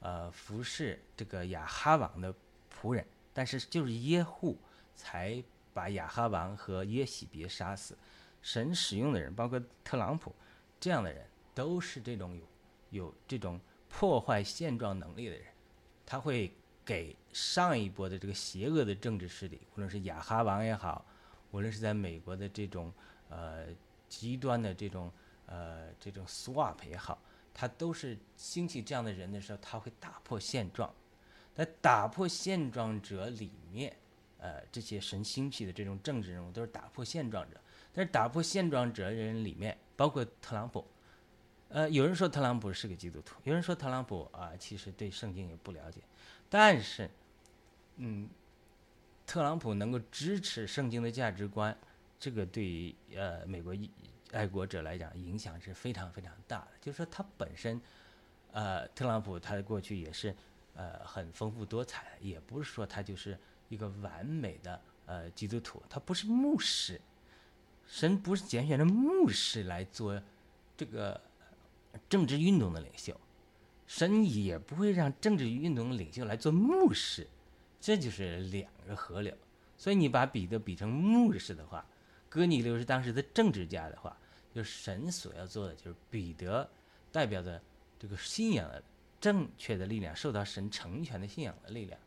[0.00, 2.34] 呃服侍这个亚哈王的
[2.70, 3.02] 仆人。
[3.32, 4.58] 但是就是耶户
[4.94, 5.42] 才
[5.72, 7.96] 把亚哈王和耶喜别杀死，
[8.42, 10.34] 神使用的人，包括特朗普
[10.78, 12.42] 这样的人，都是这种有
[12.90, 15.46] 有这种破坏现状能力的人，
[16.04, 16.52] 他会
[16.84, 21.04] 给上一波的这个邪恶的政治势力，无论是亚哈王也好，
[21.52, 22.92] 无论是在美国的这种
[23.28, 23.66] 呃
[24.08, 25.10] 极端的这种
[25.46, 27.18] 呃这种 swap 也好，
[27.54, 30.92] 他都是兴起这样的人的时候，他会打破现状。
[31.54, 33.94] 在打破现状者里面，
[34.38, 37.60] 呃，这些神兴起的这种政治人物都是打破现状者。
[37.92, 40.82] 但是打破现状者人里面，包括特朗普，
[41.68, 46.00] 呃，有人说特朗普是个基督徒，有人说特朗普啊，其实对圣经也不了解。
[46.48, 47.10] 但是，
[47.96, 48.30] 嗯，
[49.26, 51.76] 特朗普能够支持圣经的价值观，
[52.18, 53.76] 这个对于呃美国
[54.30, 56.68] 爱国者来讲影响是非常非常大的。
[56.80, 57.78] 就是说他本身，
[58.52, 60.34] 呃，特朗普他过去也是。
[60.74, 66.98] 呃，很丰富多彩，也不是说他就是一个完美的呃基督徒，他不是牧师，
[67.86, 70.20] 神不是拣选的牧师来做
[70.76, 71.20] 这个
[72.08, 73.14] 政治运动的领袖，
[73.86, 77.26] 神也不会让政治运动的领袖来做牧师，
[77.78, 79.36] 这就是两个河流。
[79.76, 81.84] 所以你把彼得比成牧师的话，
[82.30, 84.16] 哥尼流是当时的政治家的话，
[84.54, 86.66] 就是神所要做的就是彼得
[87.10, 87.60] 代表的
[87.98, 88.82] 这个信仰的。
[89.22, 92.00] 正确的力量受到神成全的信仰的力量，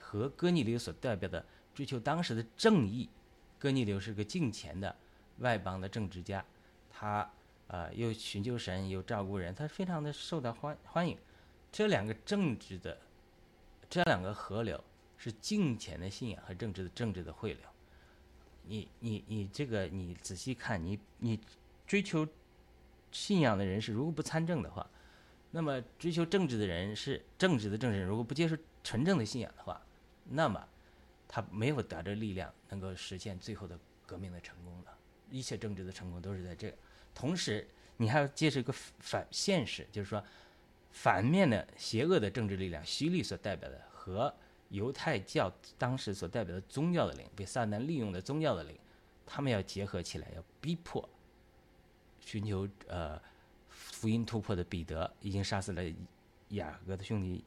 [0.00, 3.08] 和哥尼流所代表的追求当时的正义。
[3.56, 4.96] 哥尼流是个敬虔的
[5.38, 6.44] 外邦的政治家，
[6.90, 7.30] 他
[7.68, 11.16] 啊又寻求神又照顾人，他非常的受到欢欢迎。
[11.70, 12.98] 这两个政治的
[13.88, 14.82] 这两个河流
[15.16, 17.62] 是敬虔的信仰和政治的政治的汇流。
[18.64, 21.38] 你你你这个你仔细看，你你
[21.86, 22.26] 追求
[23.12, 24.84] 信仰的人是如果不参政的话。
[25.56, 29.80] 那么，追求政治的人是正直的政治人，如果不接受纯正的信仰的话，
[30.24, 30.62] 那么
[31.26, 34.92] 他没有得着力量，能够实现最后的革命的成功的。
[35.30, 36.70] 一切政治的成功都是在这。
[37.14, 37.66] 同时，
[37.96, 40.22] 你还要接受一个反现实，就是说，
[40.90, 44.34] 反面的邪恶的政治力量，希律所代表的和
[44.68, 48.78] 犹太教当时所代表的宗教的灵，被撒旦利用的宗教的灵，
[49.24, 51.08] 他们要结合起来，要逼迫，
[52.20, 53.18] 寻求呃。
[53.92, 55.82] 福音突破的彼得已经杀死了
[56.48, 57.44] 雅各的兄弟，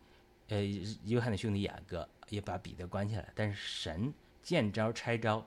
[0.47, 0.61] 呃，
[1.05, 3.31] 约翰的兄弟雅各，也把彼得关起来。
[3.35, 5.45] 但是神见招拆招，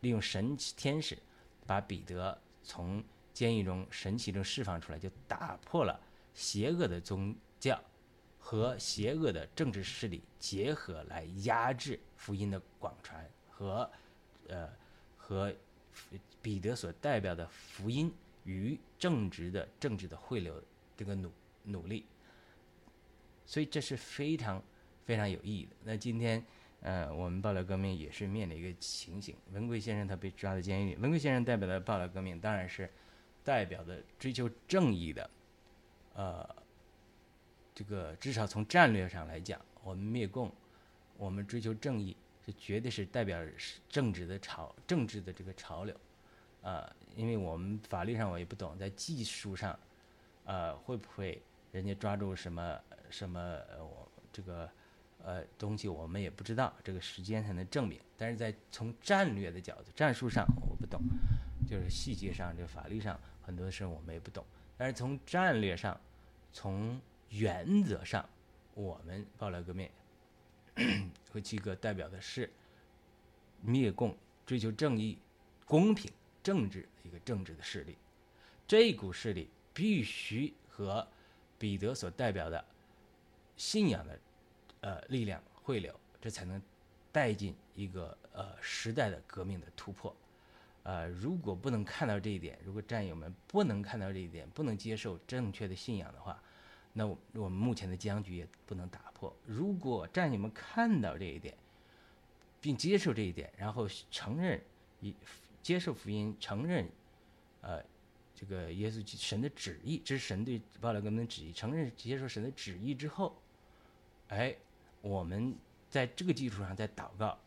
[0.00, 1.18] 利用神天使
[1.66, 6.00] 把彼得从监狱中神奇中释放出来，就打破了
[6.32, 7.78] 邪恶的宗教
[8.38, 13.90] 和邪恶的政治势力结合来压制福音的广传和
[14.48, 14.68] 呃
[15.16, 15.54] 和
[16.40, 18.12] 彼得所代表的福音。
[18.44, 20.62] 与正直的政治的汇流
[20.96, 21.30] 这个努
[21.64, 22.04] 努力，
[23.46, 24.62] 所以这是非常
[25.04, 25.76] 非常有意义的。
[25.84, 26.44] 那今天，
[26.80, 30.96] 呃，我们爆料革命也是面临一个情形，文贵先生他被抓在监狱里。
[30.96, 32.90] 文贵先生代表的爆料革命当然是
[33.44, 35.30] 代表的追求正义的，
[36.14, 36.48] 呃，
[37.74, 40.52] 这个至少从战略上来讲，我们灭共，
[41.16, 43.38] 我们追求正义，是绝对是代表
[43.88, 45.96] 政治的潮政治的这个潮流。
[46.62, 49.78] 呃，因为我们法律上我也不懂，在技术上，
[50.44, 54.70] 呃，会不会人家抓住什么什么呃，我这个
[55.22, 58.00] 呃东西我们也不知道，这个时间才能证明。
[58.16, 61.00] 但是在从战略的角度、战术上我不懂，
[61.68, 64.44] 就是细节上、这个法律上很多事我们也不懂。
[64.76, 66.00] 但是从战略上、
[66.52, 68.28] 从原则上，
[68.74, 69.88] 我们爆料革命
[71.30, 72.50] 和七哥代表的是
[73.60, 75.18] 灭共、追求正义、
[75.66, 76.10] 公平、
[76.42, 77.96] 政治一个政治的势力。
[78.66, 81.06] 这股势力必须和
[81.58, 82.64] 彼得所代表的
[83.56, 84.18] 信仰的
[84.80, 86.60] 呃力量汇流，这才能
[87.10, 90.14] 带进一个呃时代的革命的突破。
[90.84, 96.42] 呃，如果不能看到这一点，如果战友们不能看到这一点，不能接受正确的信仰的话，
[96.92, 99.32] 那我我们目前的僵局也不能打破。
[99.46, 101.54] 如果战友们看到这一点，
[102.60, 104.60] 并接受这一点，然后承认
[105.00, 105.14] 一
[105.62, 106.88] 接受福音，承认
[107.60, 107.82] 呃
[108.34, 113.40] 这个耶稣神的旨意，这是神对巴勒革命的旨意，承认接受神的旨意之后，
[114.28, 114.54] 哎，
[115.00, 115.56] 我们
[115.88, 117.38] 在这个基础上再祷告，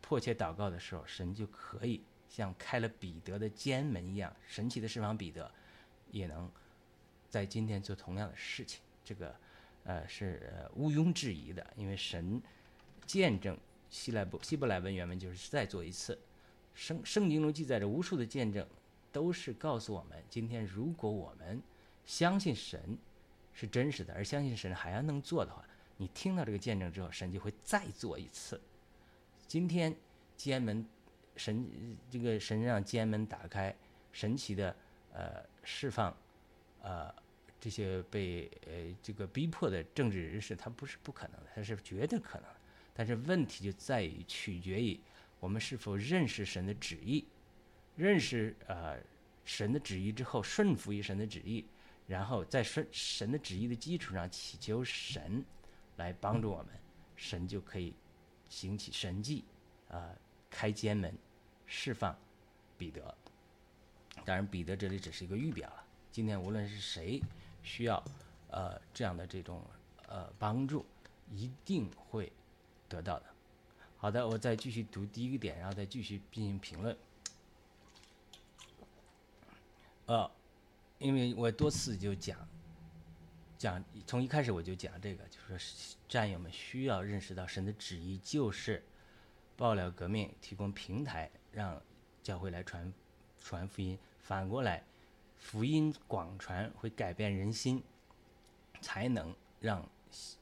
[0.00, 2.02] 迫切祷告的时候，神就可以。
[2.28, 5.52] 像开了彼得的监门一样，神奇的释放彼得，
[6.10, 6.50] 也能
[7.28, 8.80] 在今天做同样的事情。
[9.04, 9.36] 这个，
[9.84, 11.66] 呃，是毋庸置疑的。
[11.76, 12.40] 因为神
[13.04, 13.54] 见证
[13.90, 16.18] 希来不希伯来文原文就是再做一次。
[16.74, 18.66] 圣圣经中记载着无数的见证，
[19.10, 21.60] 都是告诉我们：今天如果我们
[22.04, 22.98] 相信神
[23.52, 25.64] 是真实的，而相信神还要能做的话，
[25.96, 28.60] 你听到这个见证之后，神就会再做一次。
[29.46, 29.94] 今天
[30.36, 30.86] 监门。
[31.34, 31.66] 神，
[32.10, 33.74] 这个神让监门打开，
[34.12, 34.76] 神奇的
[35.14, 36.14] 呃释放，
[36.82, 37.10] 呃
[37.58, 42.46] 这些被呃这个逼迫的政治人士，他不是不可能，他是绝对可能。
[42.92, 45.00] 但是问题就在于取决于
[45.42, 47.26] 我们是否认识神的旨意，
[47.96, 48.96] 认识呃
[49.44, 51.66] 神的旨意之后顺服于神的旨意，
[52.06, 55.44] 然后在顺神的旨意的基础上祈求神
[55.96, 56.68] 来帮助我们，
[57.16, 57.92] 神就可以
[58.48, 59.44] 行起神迹
[59.88, 60.14] 啊。
[60.48, 61.12] 开监门，
[61.66, 62.16] 释放
[62.78, 63.02] 彼得。
[64.24, 65.84] 当然，彼得这里只是一个预表了。
[66.12, 67.20] 今天无论是谁
[67.64, 68.00] 需要
[68.48, 69.60] 呃这样的这种
[70.06, 70.86] 呃帮助，
[71.32, 72.30] 一定会
[72.88, 73.31] 得到的。
[74.02, 76.98] 好的，我再继续读第一个点，然后再继续进行评论。
[80.06, 80.28] 呃，
[80.98, 82.36] 因为我多次就讲
[83.56, 88.82] 讲，从一开始我就讲这个，就是说战友们需要认识到神的旨意就是。
[89.56, 91.80] 爆料革命提供平台，让
[92.24, 92.92] 教会来传
[93.38, 93.96] 传福音。
[94.18, 94.82] 反过来，
[95.36, 97.80] 福音广传会改变人心，
[98.80, 99.88] 才能让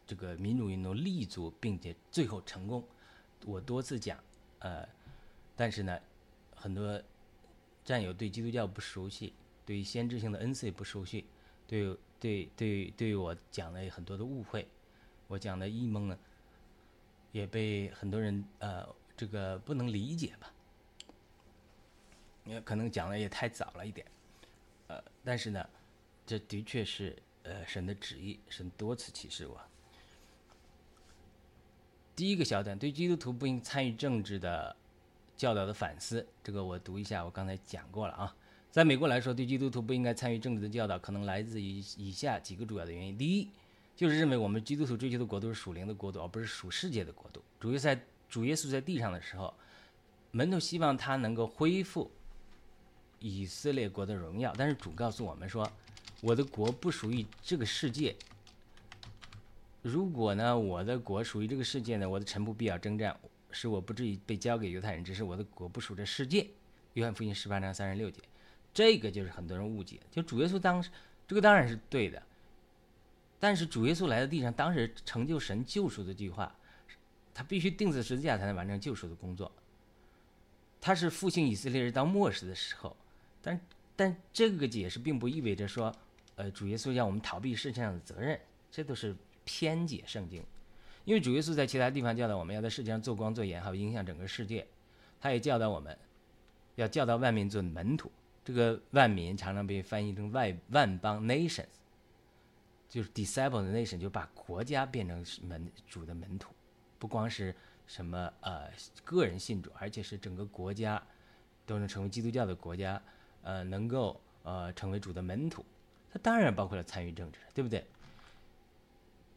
[0.07, 2.83] 这个民主运动立足，并且最后成功。
[3.45, 4.19] 我多次讲，
[4.61, 4.89] 呃，
[5.57, 6.01] 但是呢，
[6.55, 7.03] 很多
[7.85, 9.33] 战友对基督教不熟悉，
[9.65, 11.25] 对先知性的恩赐也不熟悉，
[11.67, 14.67] 对对对对我讲了很多的误会，
[15.29, 16.19] 我讲的异梦呢，
[17.33, 18.89] 也被很多人呃。
[19.17, 20.51] 这个不能理解吧？
[22.47, 24.07] 因为可能讲的也太早了一点，
[24.87, 25.69] 呃，但是呢，
[26.25, 29.61] 这的确是呃神的旨意，神多次启示我。
[32.15, 34.75] 第一个小段对基督徒不应参与政治的
[35.37, 38.35] 教导的反思，这个我读一下，我刚才讲过了啊。
[38.71, 43.49] 在美国来说，对基督徒不应该参与政治的教导，可能来自于以下几个主要的原因：第一，
[43.97, 47.43] 就是认为我们基督徒追求的国度是属灵的国度，而不是属世界的国度。
[47.59, 48.01] 主要在。
[48.31, 49.53] 主耶稣在地上的时候，
[50.31, 52.09] 门徒希望他能够恢复
[53.19, 55.69] 以色列国的荣耀，但是主告诉我们说
[56.23, 58.15] ：“我的国不属于这个世界。
[59.83, 63.19] 如果呢，我的国属于这个世界呢，我的臣仆必要征战，
[63.51, 65.05] 使我不至于被交给犹太人。
[65.05, 66.47] 只是我的国不属这世界。”
[66.95, 68.21] 约翰福音十八章三十六节，
[68.75, 70.01] 这个就是很多人误解。
[70.11, 70.91] 就主耶稣当时，
[71.27, 72.21] 这个当然是对的，
[73.39, 76.55] 但是主耶稣来到地上，当时成就神救赎的计划。
[77.33, 79.51] 他必须钉死十字架才能完成救赎的工作。
[80.81, 82.95] 他是复兴以色列人到末世的时候，
[83.41, 83.59] 但
[83.95, 85.95] 但这个解释并不意味着说，
[86.35, 88.39] 呃，主耶稣要我们逃避世界上的责任，
[88.71, 89.15] 这都是
[89.51, 90.45] 偏解圣经。
[91.05, 94.65] 因为主耶稣在其他地方教导我们要在世界上做光做盐，还有影响整个世界。
[95.21, 95.99] 他也教导我们
[96.77, 98.13] 要教导万民做门徒。
[98.45, 101.67] 这个万民常常被翻译成外万邦 nations，
[102.89, 106.53] 就是 disciple 的 nation，就把国家变成门主的门徒。
[107.01, 107.53] 不光是
[107.89, 108.71] 什么呃
[109.03, 111.03] 个人信主，而且是整个国家
[111.67, 113.03] 都能成为基督教的国家，
[113.43, 115.65] 呃，能够呃成为主的门徒，
[116.13, 117.85] 它当然包括了参与政治，对不对？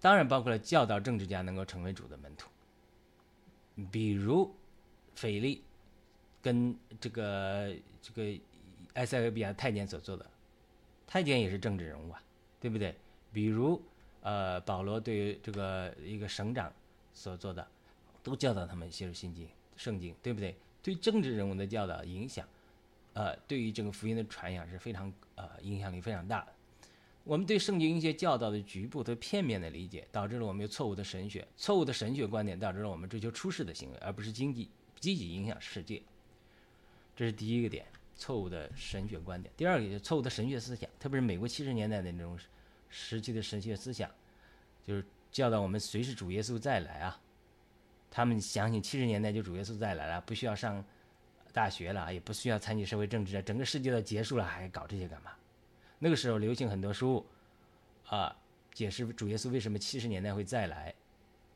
[0.04, 2.50] 当然包括了教导政治家能够成为主的门徒，
[3.90, 4.54] 比如
[5.16, 5.64] 腓力
[6.42, 8.38] 跟这个这个
[8.96, 10.30] 埃塞俄比亚太监所做的，
[11.08, 12.22] 太监也是政治人物啊，
[12.60, 12.94] 对不对？
[13.32, 13.82] 比如
[14.24, 16.70] 呃保罗对于这个一个省长。
[17.16, 17.68] 所做的，
[18.24, 19.48] 都教导他们写入心经、
[19.78, 20.56] 圣经，对不对？
[20.82, 22.44] 对政治人物的教导影响，
[23.14, 26.48] 呃，对于这个福音的传扬是非常呃影响力非常大的。
[27.24, 34.70] 我们对圣经一些教导的局部和片面的理解，导致了我们有错误的神学，错误的神学观点导致了我们追求出世的行为，而不是经济
[35.00, 36.02] 积极影响世界。
[37.16, 39.54] 这是第一个点，错误的神学观点。
[39.56, 42.38] 第二个就是错误的神学思想，特别是美国七十年代的那种
[42.90, 44.10] 时期的神学思想，
[44.86, 47.22] 就是教导我们随时主耶稣再来啊。
[48.12, 50.84] 他们相信七十年代就主耶稣再来了，不需要上
[51.54, 55.32] 大学了，也不需要参与社会政治，整个世界都结束了，还搞这些干嘛？
[56.00, 57.26] 那个时候流行很多书，
[58.08, 58.36] 啊，
[58.74, 60.94] 解释主耶稣为什么七十年代会再来，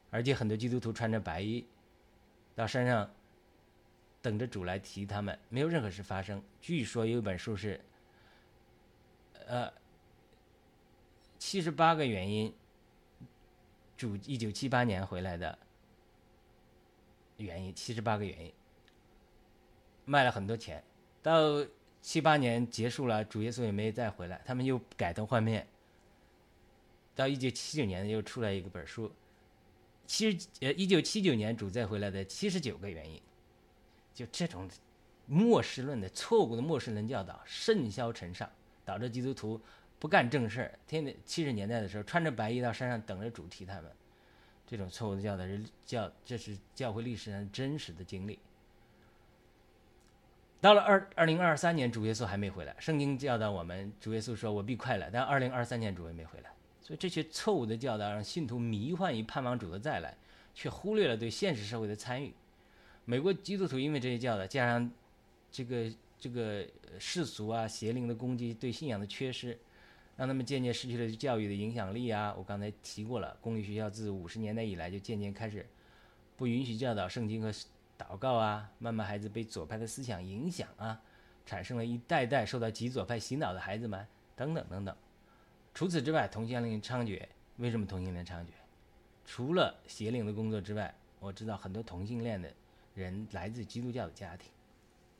[0.10, 1.66] 而且很多基督徒穿着白衣
[2.56, 3.10] 到山上
[4.22, 6.42] 等着主来提他们，没有任何事发生。
[6.62, 7.82] 据说有一本书是，
[9.48, 9.72] 呃，
[11.38, 12.54] 七十八个原因，
[13.98, 15.60] 主一九七八年回来的
[17.36, 18.54] 原因，七十八个原因，
[20.06, 20.84] 卖了很多钱，
[21.22, 21.66] 到。
[22.08, 25.68] 七八年结束了，主耶稣也没再回来，他们又改头换面。
[27.14, 29.12] 到一九七九年又出来一个本书，
[30.05, 33.22] 七十呃一九七九年主再回来的七十九个原因，
[34.14, 34.70] 就这种
[35.26, 38.49] 末世论的错误的末世论教导甚嚣尘上，
[38.86, 39.60] 导致基督徒
[39.99, 43.91] 不干正事儿，天天七十年代的时候穿着白衣到山上等着主提他们，
[44.66, 48.39] 这种错误的教导是教这是教会历史上真实的经历。
[50.60, 52.76] 到了二二零二三年，主耶稣还没回来。
[52.80, 56.49] 圣经教导我们，主耶稣说：“我必快来。”但二零二三年主也没回来，
[56.82, 60.18] 所以这些错误的教导让信徒迷幻于盼望主的再来，
[60.55, 62.34] 却忽略了对现实社会的参与。
[63.05, 64.91] 美国基督徒因为这些教导，加上
[65.51, 66.66] 这个这个
[66.97, 69.55] 世俗啊、邪灵的攻击、对信仰的缺失，
[70.16, 72.34] 让他们渐渐失去了教育的影响力啊。
[72.36, 75.64] 我刚才提过了，公立学校自五十年代以来就渐渐开始
[76.36, 77.53] 不允许教导圣经和。
[77.98, 81.02] 祷告啊，慢慢孩子被左派的思想影响啊，
[81.45, 84.95] 产生了一代代受到极左派洗脑的孩子们，等等等等。
[85.74, 87.22] 除此之外，同性恋猖獗。
[87.58, 88.50] 为什么同性恋猖獗？
[89.26, 92.52] 除了邪灵的工作之外，我知道很多同性恋的
[92.93, 94.52] 人来自基督教的家庭。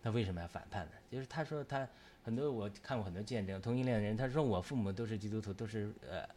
[0.04, 0.92] 他为什么要反叛呢？
[1.10, 1.88] 就是他说他
[2.24, 6.28] 很多我看过很多见证，同性恋的人他说我父母都是基督徒，都是呃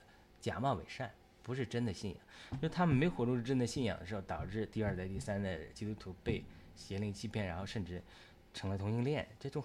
[0.40, 1.10] 假冒伪善。
[1.50, 2.20] 不是真的信仰，
[2.52, 6.44] 因为他们没活出真的信仰的时候，导致第二代、第三代基督徒被
[6.76, 8.00] 邪灵欺骗，然后甚至
[8.54, 9.26] 成了同性恋。
[9.40, 9.60] 这种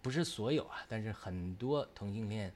[0.00, 2.52] 不是所有啊，但是很多同性恋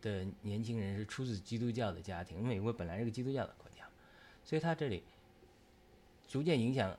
[0.00, 2.46] 的年轻人是出自基督教的家庭。
[2.46, 3.84] 美国本来是个基督教的国家，
[4.44, 5.02] 所以他这里
[6.28, 6.96] 逐渐影响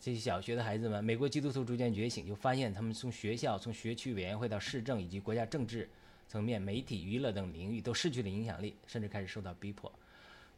[0.00, 1.02] 这些小学的孩子们。
[1.02, 5.88] 美国基督徒逐渐觉醒，就发现他们从学校、从学区委员会到市政以及国家政治。
[6.30, 9.92] 层面、媒体、娱乐等领域都失去了影响力，甚至开始受到逼迫。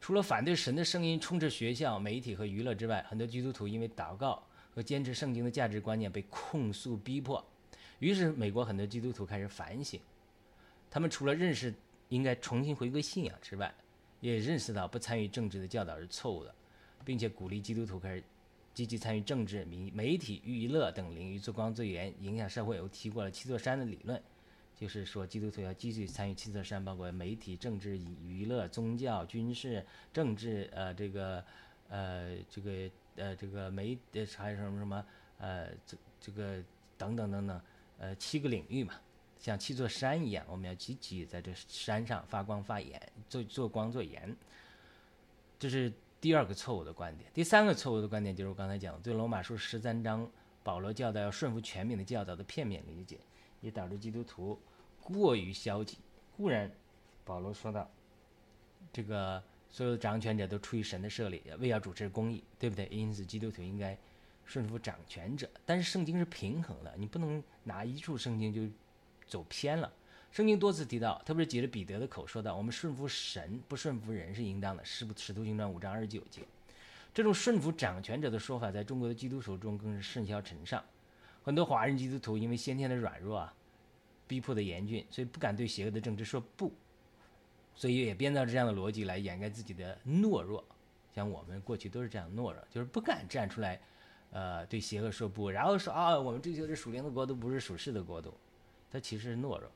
[0.03, 4.43] 除了反对神的声音充斥学校、媒体和娱乐之外，很多基督徒因为祷告
[4.75, 7.43] 和坚持圣经的价值观念被控诉、逼迫。
[8.01, 9.99] 于是，美国很多基督徒开始反省，
[10.91, 11.73] 他们除了认识
[12.11, 13.75] 应该重新回归信仰之外，
[14.21, 16.55] 也认识到不参与政治的教导是错误的，
[17.03, 18.23] 并且鼓励基督徒开始
[18.75, 22.79] 积极参与政治、媒媒体、娱乐等领域做光做盐，影响社会。
[22.79, 24.23] 我提过了七座山的理论。
[24.83, 31.45] 就是说，基督徒要积极参与七色山，包括媒体、政治、娱乐、宗教、军事、政治，呃，这个，
[31.89, 35.07] 呃，这个，呃，这个媒，呃还有什么什么，
[35.39, 36.61] 呃，这这个
[36.99, 37.61] 等等等等，
[37.99, 38.95] 呃，七个领域嘛，
[39.39, 44.37] 像七座山一样，我们要积极在这山上发光发盐，做做光做盐。
[45.61, 47.31] 这是第二个错误的观点。
[47.33, 50.29] 第三个错误的观点就是我刚才讲的，对罗马书十三章
[50.65, 53.21] 保罗教导要顺服全民的教导的片面理解，
[53.61, 54.59] 也导致基督徒。
[55.03, 55.99] 过于消极，
[56.37, 56.71] 固然，
[57.25, 57.91] 保罗说到，
[58.93, 62.87] 这个所有的掌权者都出于神的设立，为要主持公义，对不对？
[62.91, 63.97] 因此，基督徒应该
[64.45, 65.49] 顺服掌权者。
[65.67, 68.63] 但是，圣经是平衡的，你不能拿一处圣经就
[69.27, 69.93] 走偏了。
[70.31, 74.85] 圣经多次提到，特别是借着彼得的口说到，我们顺服神，不顺服人是应当的。
[74.85, 76.43] 是不使徒行传五章二十九节，
[77.13, 80.83] 这种顺服掌权者的说法，在中国的基督徒中更是甚嚣尘上。
[81.43, 83.55] 很多华人基督徒因为先天的软弱啊。
[84.27, 86.73] 逼迫的严峻，所以不敢对邪恶的政治说不，
[87.75, 90.65] 所以也编造这样的逻辑来掩盖自己的懦弱。
[91.15, 93.79] 像我们过去都是这样懦弱，就是不敢站出来，
[94.31, 98.33] 呃，对邪恶说不，然后说啊，我们追求的是属灵的国度，不是属世的国度，
[98.91, 99.71] 他其实是懦弱。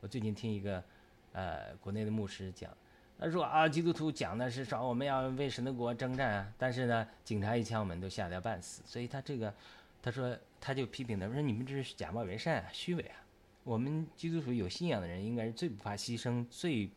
[0.00, 0.84] 我最近听一个
[1.32, 2.70] 呃国内的牧师讲，
[3.18, 8.82] 他说啊，基督徒讲的是说我们要为神的国征战啊，但是呢，警察一枪，我们都吓得要半死。
[8.84, 9.54] 所以他这个，
[10.02, 13.16] 他说他就批评他，说你们这是假冒伪善啊，虚伪啊。
[13.64, 16.90] 我们基督徒有信仰的人，应该是最不怕牺牲、最，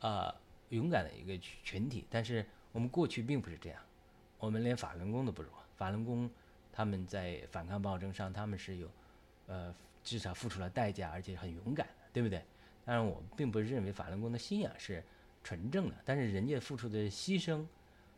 [0.00, 0.32] 呃，
[0.68, 2.06] 勇敢的一个群体。
[2.08, 3.82] 但是我们过去并不是这样，
[4.38, 5.48] 我们连法轮功都不如。
[5.76, 6.30] 法轮功
[6.72, 8.88] 他们在反抗暴政上，他们是有，
[9.48, 9.74] 呃，
[10.04, 12.44] 至少付出了代价，而且很勇敢的，对不对？
[12.84, 15.02] 当然，我并不认为法轮功的信仰是
[15.42, 17.66] 纯正的，但是人家付出的牺牲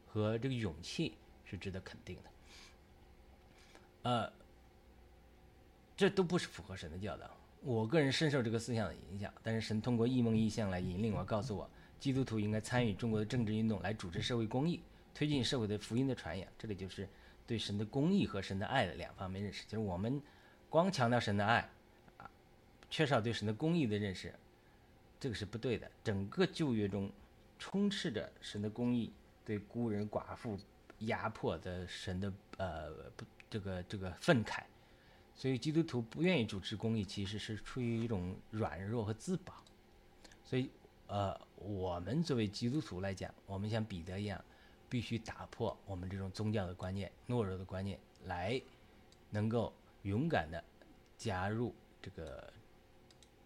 [0.06, 2.30] 和这个勇气是值得肯定的。
[4.02, 4.32] 呃，
[5.96, 7.30] 这都不是符合神的教导。
[7.64, 14.78] 我个人深受这个思想的影响，但是神通过异梦异象来引领我，告诉我，基督徒应该参与中国的政治运动，来主持社会公益，
[15.14, 16.46] 推进社会的福音的传扬。
[16.58, 17.08] 这里就是
[17.46, 19.64] 对神的公义和神的爱的两方面认识。
[19.64, 20.20] 就是我们
[20.68, 21.66] 光强调神的爱，
[22.18, 22.30] 啊，
[22.90, 24.34] 缺少对神的公义的认识，
[25.18, 25.90] 这个是不对的。
[26.04, 27.10] 整个旧约中
[27.58, 29.10] 充斥着神的公义，
[29.42, 30.58] 对孤人寡妇
[30.98, 34.64] 压迫的神的呃不这个这个愤慨。
[35.36, 39.52] 所以基督徒不愿意主持公益，其实是出于一种软弱和自保。
[40.44, 40.70] 所以，
[41.08, 44.42] 呃，我们作为基督徒来讲，我们像彼得一样，
[44.88, 48.60] 必须打破我们这种宗教的观念、懦弱的观念，来
[49.30, 49.72] 能够
[50.02, 50.62] 勇敢的
[51.18, 52.52] 加入这个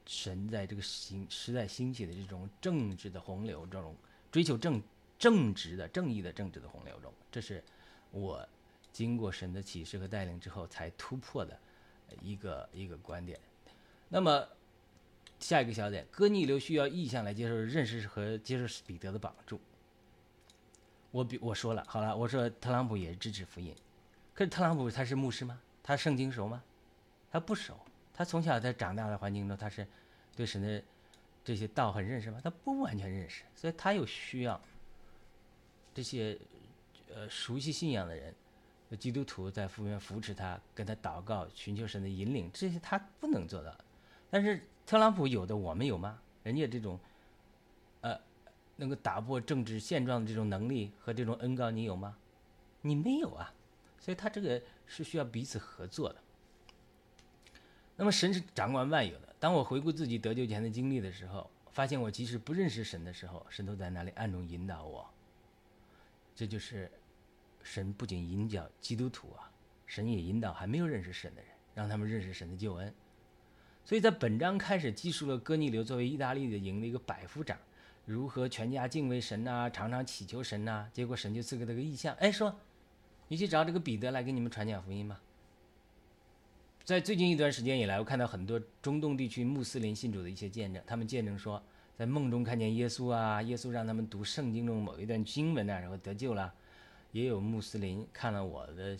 [0.04, 3.96] 神在这个兴时代兴起的这种政治的洪流，这种
[4.30, 4.82] 追求正
[5.18, 7.10] 正直的正义的政治的洪流中。
[7.32, 7.64] 这是
[8.10, 8.46] 我
[8.92, 11.58] 经过神的启示和带领之后才突破的。
[12.22, 13.38] 一个一个观点，
[14.08, 14.48] 那么
[15.38, 19.60] 下一个小点，哥尼流需要意向来接受认识和接受彼得的帮助。
[21.10, 23.74] 我比我说了，好了，我说特朗普也支持福音，
[24.34, 25.60] 可是特朗普他是牧师吗？
[25.82, 26.62] 他圣经熟吗？
[27.30, 27.78] 他不熟。
[28.12, 29.86] 他从小在长大的环境中，他是
[30.34, 30.82] 对神的
[31.44, 32.40] 这些道很认识吗？
[32.42, 34.60] 他不完全认识，所以他又需要
[35.94, 36.36] 这些
[37.14, 38.34] 呃熟悉信仰的人。
[38.96, 43.76] 基督徒在福院扶持他，跟他祷告，寻求神的引领，这些他不能做到。
[44.30, 46.18] 但是特朗普有的，我们有吗？
[46.42, 46.98] 人家这种，
[48.00, 48.18] 呃，
[48.76, 52.16] 能够打破政治现状的这种能力和这种恩高，你有吗？
[52.80, 53.52] 你没有啊。
[53.98, 56.16] 所以他这个是需要彼此合作的。
[57.96, 59.34] 那么神是掌管万有的。
[59.38, 65.06] 当我回顾自己得救前的经历的时候，发现我即使不认识神的时候，神都在那里暗中引导我。
[66.34, 66.90] 这就是。
[67.62, 69.50] 神不仅引导基督徒啊，
[69.86, 72.92] 神也引导还没有认识神的人，让他们认识神的救恩。
[73.84, 77.56] 所以在本章开始记述了哥尼流作为意大利的营的一个百夫长，
[78.04, 80.88] 如何全家敬畏神呐，常常祈求神呐。
[80.92, 82.54] 结果神就赐给他个异象，哎，说
[83.28, 85.20] 你去找这个彼得来给你们传讲福音吧。
[86.84, 91.62] 在最近一段时间以来，我看到很多中东地区穆斯林信主的一些见证，他们见证说，
[91.96, 96.52] 在梦中看见耶稣啊，耶稣让他们读圣经中某一段经文啊，然后得救了。
[97.12, 98.96] 也有穆斯林看了我的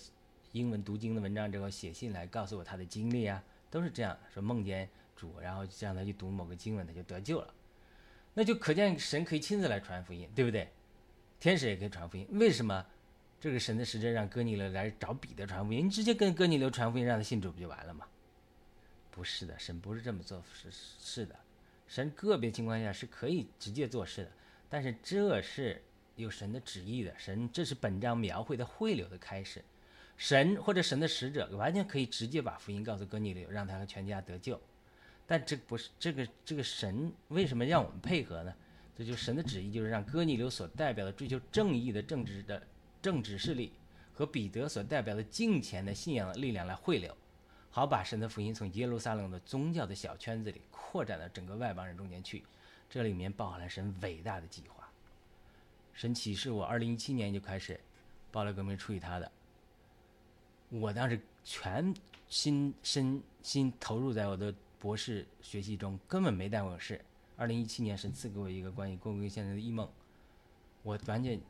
[0.52, 7.52] 英文读经的文章之后，写信来告诉我他的经历啊，都是这样说梦见主，然后让他去读某个经文，他就得救了。
[8.32, 10.68] 那就可见神可以亲自来传福音，对不对？
[11.38, 12.26] 天使也可以传福音。
[12.30, 12.84] 为什么
[13.38, 15.86] 这个神的使者让哥尼流来找彼得传福音？
[15.86, 18.06] 你直接跟哥尼流传福音，让他信主不就完了吗？
[19.10, 21.36] 不是的，神不是这么做，是是的，
[21.86, 24.30] 神个别情况下是可以直接做事的，
[24.70, 25.82] 但是这是。
[26.18, 29.64] 有神的旨意的神，这是本章描绘的汇流的开始。
[30.16, 34.60] 神或者神的使者完全可以直接把福音告诉哥尼流，让他和全家得救。
[35.26, 38.52] 但这不是这个这个神为什么让我们配合呢？
[38.96, 42.60] 这就神的旨意，就是让哥尼流所代表的追求正义的政治的
[43.00, 43.72] 政治势力
[44.12, 47.16] 和彼得所代表的敬虔的信仰的力量来汇流，
[47.70, 52.42] 好把神的福音从耶路撒冷的宗教的小圈子里扩展到整个外邦人中间去。
[52.90, 54.77] 这里面包含了神伟大的计划。
[55.98, 57.80] 神启示我，二零一七年就开始，
[58.30, 59.32] 暴乱革命处理他的。
[60.68, 61.92] 我当时全
[62.28, 67.04] 心身心投入在我的博士学习中，根本没当过事。
[67.36, 69.90] 二零一七年，神赐给我一个关于公归先生的异梦，
[70.84, 71.40] 我完全。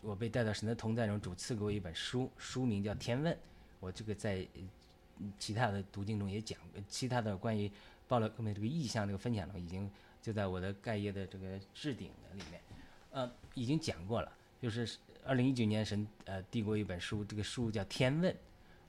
[0.00, 3.34] 我被带到神的同在中，主赐给我一本书，书名叫《天问》。
[3.80, 4.48] 我这个在
[5.38, 7.70] 其他的读经中也讲，其他的关于。
[8.08, 9.90] 报了后面这个意向这个分享呢，已经
[10.22, 12.60] 就在我的盖页的这个置顶的里面，
[13.10, 14.32] 呃，已经讲过了。
[14.60, 18.32] 就是二零一九年神呃递过一本书，这个书叫《天问》，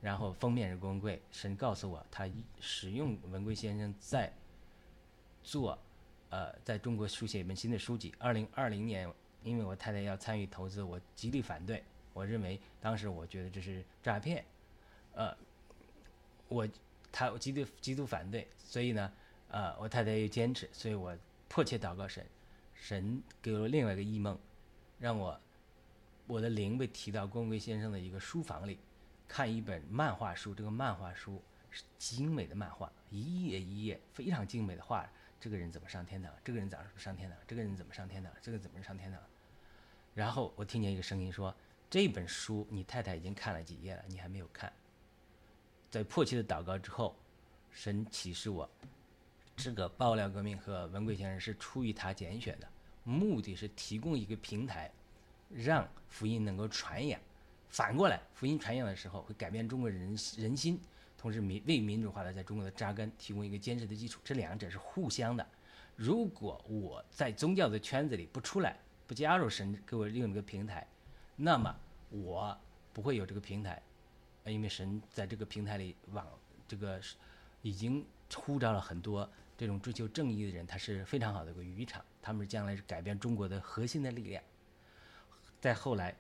[0.02, 1.22] 然后封面是郭文贵。
[1.32, 4.32] 神告诉我，他使用文贵先生在
[5.44, 5.78] 做，
[6.30, 8.14] 呃，在中国书写一本新的书籍。
[8.20, 9.12] 二零二零年，
[9.44, 11.84] 因为我太太要参与投资，我极力反对。
[12.14, 14.46] 我认为当时我觉得这是诈骗，
[15.14, 15.36] 呃，
[16.48, 16.68] 我。
[17.12, 19.12] 他极度极度反对，所以呢，
[19.50, 22.26] 呃，我太太又坚持，所以我迫切祷告神，
[22.76, 24.38] 神给我另外一个异梦，
[25.00, 25.40] 让我
[26.28, 28.78] 我的灵被提到光辉先生的一个书房里，
[29.28, 30.54] 看一本漫画书。
[30.54, 31.42] 这个漫画书
[31.72, 36.32] 是精美的漫画，一页一页非常精美的画，这个人怎么上天堂？
[36.44, 37.38] 这个人咋上天堂？
[37.48, 38.32] 这个人怎么上天堂？
[38.42, 39.22] 这个怎么上天堂？
[40.14, 41.56] 然后我听见一个声音说
[41.90, 44.74] ：“这本书你太太已经看了几页了，你还没有看。”
[45.90, 47.16] 在迫切的祷告之后，
[47.72, 48.70] 神启示我，
[49.56, 52.68] 这个爆料革命和文贵先生是出于他拣选的，
[53.04, 54.92] 目的是提供一个平台，
[55.50, 57.20] 让福音能够传扬。
[57.70, 60.80] 反过来，福音传扬的时候会改变中国人人心，
[61.18, 64.20] 同时民为民主化的在中国的扎根提供一个坚实的基础。
[64.24, 65.46] 这两者是互相的。
[65.96, 68.78] 如果我在宗教的圈子里不出来，
[69.08, 70.88] 不加入神给我利用这个平台，
[71.36, 71.76] 那么
[72.10, 72.58] 我
[72.94, 73.82] 不会有这个平台，
[74.50, 76.26] 因为神在这个平台里往
[76.68, 77.00] 这个
[77.62, 84.44] 已经呼召了很多这种追求正义的人，他是非常好的一个渔场，他们是将来是改变中国的核心的力量。
[85.60, 86.16] 再后来。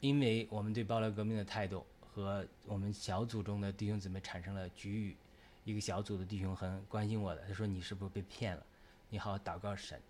[0.00, 5.16] 因为我们对爆料革命的态度和我们小组中的弟兄姊妹产生了局域，
[5.64, 8.64] 一个小组的弟兄很关心我的，他说你是不是被骗了？
[9.10, 10.00] 你好好祷告神。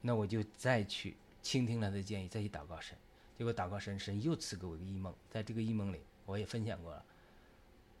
[0.00, 2.98] 那我就再去倾听他的建议，再去祷告神。
[3.38, 7.02] 结果祷告神，神又赐给我一个异梦，在这个异梦里，我也分享过了。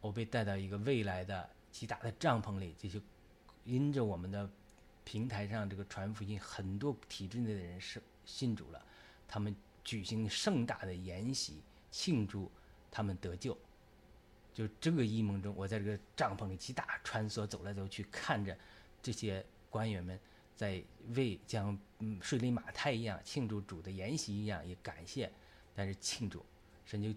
[0.00, 3.00] 我被带到一个未来的极大的帐篷里，这些
[3.64, 4.50] 因着我们的
[5.04, 8.84] 平台上这个传福音，很多体制内的人是信主了，
[9.28, 9.54] 他们。
[9.84, 12.50] 举行盛大的筵席，庆祝
[12.90, 13.56] 他们得救。
[14.52, 18.54] 就这个异梦中，我在这个帐篷里极大穿梭，走来走去，看着
[19.02, 20.20] 这些官员们
[20.58, 20.82] 在
[21.14, 25.32] 为将嗯睡里马太一样庆祝主的筵席一样，也感谢，
[25.74, 26.44] 但是庆祝，
[26.84, 27.14] 神就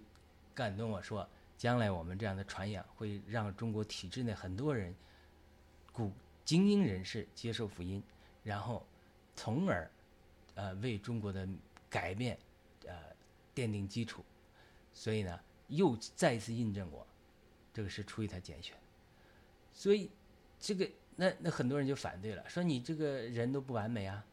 [0.55, 1.27] 感动我说，
[1.57, 4.95] 将来我们这样的传扬会让中国体制内很多人，
[5.91, 6.11] 古
[6.45, 8.01] 精英人士接受福音，
[8.43, 8.85] 然后
[9.35, 9.91] 从而
[10.55, 11.45] 呃为中国的
[11.89, 12.37] 改变。
[12.87, 12.95] 呃，
[13.53, 14.25] 奠定基础，
[14.91, 17.05] 所以呢，又再次印证我，
[17.71, 18.75] 这个是出于他拣选。
[19.71, 20.09] 所以，
[20.59, 20.89] 这个
[21.21, 24.25] 那那很多人就反对了，说你这个人都不完美啊。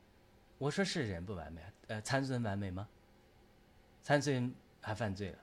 [0.57, 2.89] 我说是人不完美啊，呃，参孙完美吗？
[4.03, 5.39] 参孙还犯罪了。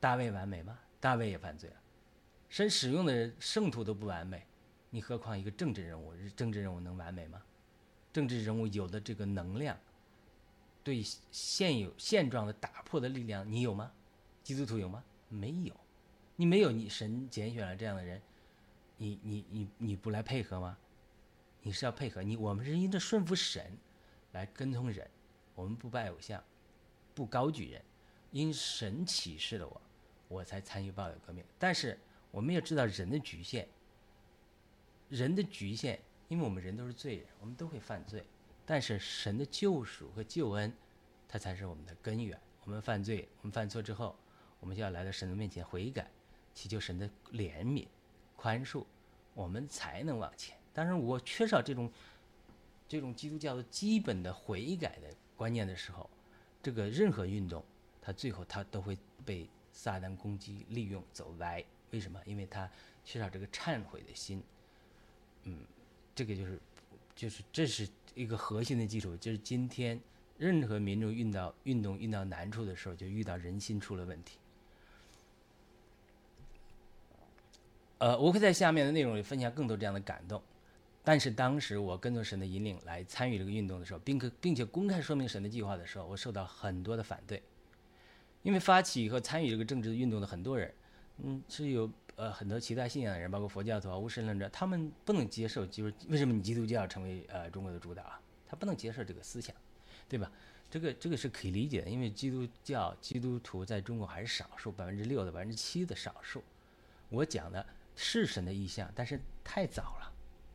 [0.00, 0.78] 大卫完美吗？
[0.98, 1.76] 大卫也犯罪了。
[2.48, 4.42] 神使用的圣徒都不完美，
[4.88, 6.14] 你何况一个政治人物？
[6.34, 7.42] 政治人物能完美吗？
[8.10, 9.76] 政治人物有的这个能量。
[10.82, 13.92] 对现有现状的打破的力量，你有吗？
[14.42, 15.04] 基督徒有吗？
[15.28, 15.76] 没有，
[16.36, 18.18] 你没有，你神拣选了这样的人，
[19.02, 20.76] 你你你你不来配合吗？
[21.62, 23.74] 你是要配合你，我们是因着顺服神
[24.32, 25.08] 来跟从人，
[25.54, 26.42] 我们不拜偶像，
[27.14, 27.82] 不高举人，
[28.30, 29.80] 因神启示了我，
[30.28, 31.42] 我才参与报道革命。
[31.58, 31.98] 但是
[32.30, 33.66] 我们要知道人的局限，
[35.08, 35.98] 人的局限，
[36.28, 38.22] 因为我们人都是罪人，我们都会犯罪。
[38.66, 40.70] 但是神的救赎和救恩，
[41.26, 42.38] 它才是我们的根源。
[42.64, 44.14] 我们犯罪，我们犯错之后，
[44.60, 46.10] 我们就要来到神的面前悔改，
[46.52, 47.86] 祈求神的怜悯、
[48.40, 48.84] 宽恕，
[49.34, 50.56] 我们才能往前。
[50.72, 51.90] 当然，我缺少这种
[52.88, 56.08] 这种基督教的基本的悔改的观念的时候，
[56.62, 57.62] 这个任何运动，
[58.00, 61.62] 它最后它都会被撒旦攻击、利用走歪。
[61.90, 62.18] 为什么？
[62.24, 62.70] 因为它
[63.04, 64.42] 缺少这个忏悔的心。
[65.42, 65.58] 嗯，
[66.14, 66.58] 这个就是。
[67.16, 70.00] 就是这是一个核心的基础，就是今天
[70.38, 74.38] 任何民众运到运动遇到难处的时候，就遇到人心出了问题。
[78.00, 80.42] 呃，我会在下面的内容里分享更多这样的感动。
[81.04, 87.40] 但是当时我跟着神的引领来参与这个运动的时候，并可并且公开说明神的计划的时候，我受到很多的反对，
[88.42, 90.74] 因为发起和参与这个政治运动的很多人，
[91.18, 91.88] 嗯，是有。
[92.16, 98.20] 呃，很多其他信仰的人，包括佛教徒啊、无神论者，他们不能接受，就是为什么你基督教成为呃中国的主导啊？
[98.46, 99.56] 他不能接受这个思想，
[100.06, 100.30] 对吧？
[100.70, 106.44] 这个这个是可以理解的，因为基督教基督徒在中国还是少数，百分之六的百分之七的少数。
[107.08, 107.64] 我讲的
[108.02, 110.12] 是神的意向，但是太早了，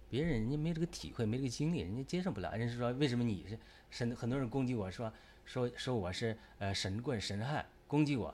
[0.09, 2.57] 别人人家没这个体会，没这个经历，人家接受不了。
[2.57, 3.59] 人家说为什么你是
[3.91, 4.15] 神？
[4.15, 5.13] 很多人攻击我说
[5.45, 8.33] 说说我是呃神棍神汉，攻击我。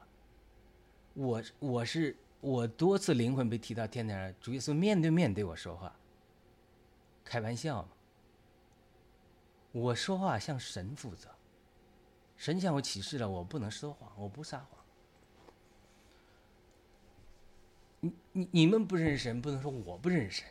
[1.15, 2.15] 我我是。
[2.41, 5.95] 我多次灵魂被提到天台上，主耶稣面对面对我说话，
[7.23, 7.89] 开玩笑嘛？
[9.71, 11.29] 我说话向神负责，
[12.35, 14.80] 神向我启示了，我不能说谎，我不撒谎。
[18.01, 20.47] 你你你们不认识神，不能说我不认识神，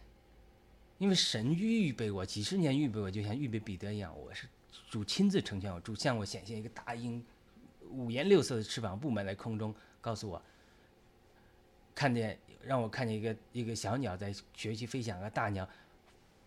[0.98, 4.46] 因为神预备我几十年预备我，就像预备彼得一样，我是
[4.88, 7.24] 主亲自成全我，主向我显现一个大鹰，
[7.90, 10.40] 五颜六色的翅膀布满在空中，告诉我。
[11.92, 15.68] 看见让我看见一个一个小鸟在学习飞翔，个大鸟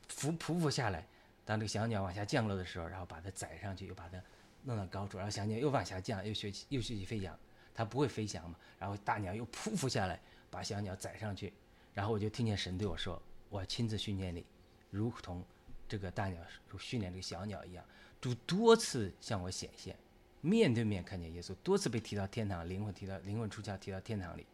[0.08, 1.06] 伏匍匐下来，
[1.44, 4.20] 当这个小鸟往下降落的时候，然后把它载上去，又把它
[4.64, 7.38] 弄到高处，然后小鸟又往下降，又学习又学习飞翔，
[7.76, 10.20] 它不会飞翔嘛，然后大鸟又匍匐下来，
[10.54, 11.52] 把小鸟载上去，
[11.96, 14.46] 然后我就听见神对我说：“我亲自训练你，
[14.92, 15.44] 如同
[15.90, 16.40] 这个大鸟
[16.70, 17.84] 如训练这个小鸟一样，
[18.22, 19.98] 主多次向我显现，
[20.42, 24.46] 面对面看见耶稣，多次被提到天堂，灵魂提到灵魂出窍，提到天堂里。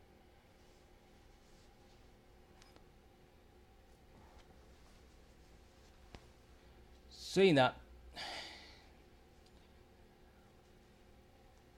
[7.09, 7.75] 所以呢，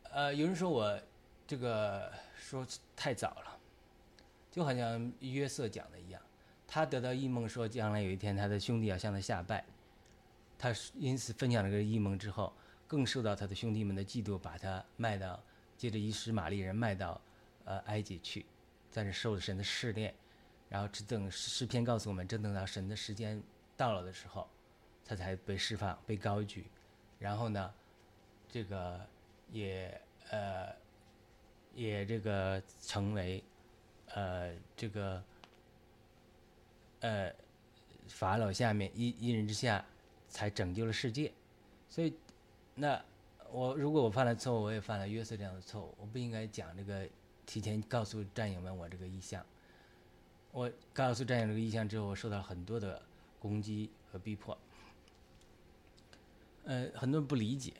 [0.03, 1.01] 呃，有人说我
[1.45, 2.65] 这个说
[2.95, 3.50] 太早了，
[4.51, 6.21] 就好像约瑟讲的一样，
[6.67, 9.65] 他得到异梦说将来有一天他的兄弟要向他下拜，
[10.59, 12.53] 他因此分享了这个异梦之后，
[12.85, 15.41] 更受到他的兄弟们的嫉妒，把他卖到，
[15.77, 17.19] 接着以使玛利人卖到
[17.65, 18.45] 呃埃及去，
[18.91, 20.13] 在这受了神的试炼，
[20.69, 23.41] 然后只等诗篇告诉我们，正等到神的时间
[23.75, 24.47] 到了的时候。
[25.03, 26.67] 他才被释放、被高举，
[27.19, 27.73] 然后呢，
[28.49, 29.05] 这个
[29.51, 29.99] 也
[30.29, 30.73] 呃
[31.75, 33.43] 也这个成为
[34.13, 35.23] 呃这个
[36.99, 37.33] 呃
[38.07, 39.83] 法老下面一一人之下，
[40.27, 41.31] 才拯救了世界。
[41.89, 42.13] 所以，
[42.75, 43.03] 那
[43.51, 47.07] 我如果我犯了错误，我也犯了约瑟这样的错误，我不应该讲这个
[47.45, 49.45] 提前告诉战友们我这个意向。
[50.51, 53.01] 我告诉战友这个意向之后，我受到很多的
[53.39, 54.57] 攻击和逼迫。
[56.63, 57.73] 呃，很多人不理解，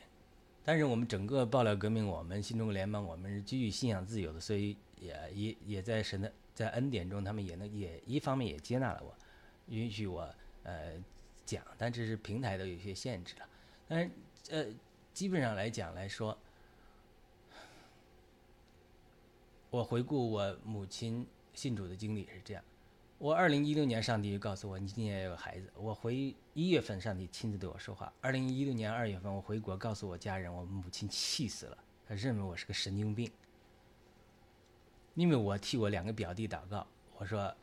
[0.63, 9.13] 但是我们整个爆料革命，我们新中国联盟，我们是基于信仰自由的，所以也也也在神的在恩典中，他们也能也一方面也接纳了我，
[9.67, 10.33] 允许我
[10.63, 10.93] 呃
[11.45, 13.49] 讲，但这是平台都有些限制了。
[13.87, 14.11] 但是
[14.51, 14.65] 呃，
[15.13, 16.37] 基本上来讲来说，
[19.69, 22.63] 我回顾我母亲信主的经历是这样。
[23.17, 25.71] 我二零一六年，上帝就告诉我，你今年要有孩子。
[25.75, 28.11] 我回一月份，上帝亲自对我说话。
[28.19, 31.77] 二零一六年二月份，我回国告诉我家人，我母亲气死了，
[32.07, 33.31] 她认为我是个神经病。
[35.15, 36.85] 因为我替我两个表弟祷告，
[37.17, 37.53] 我说，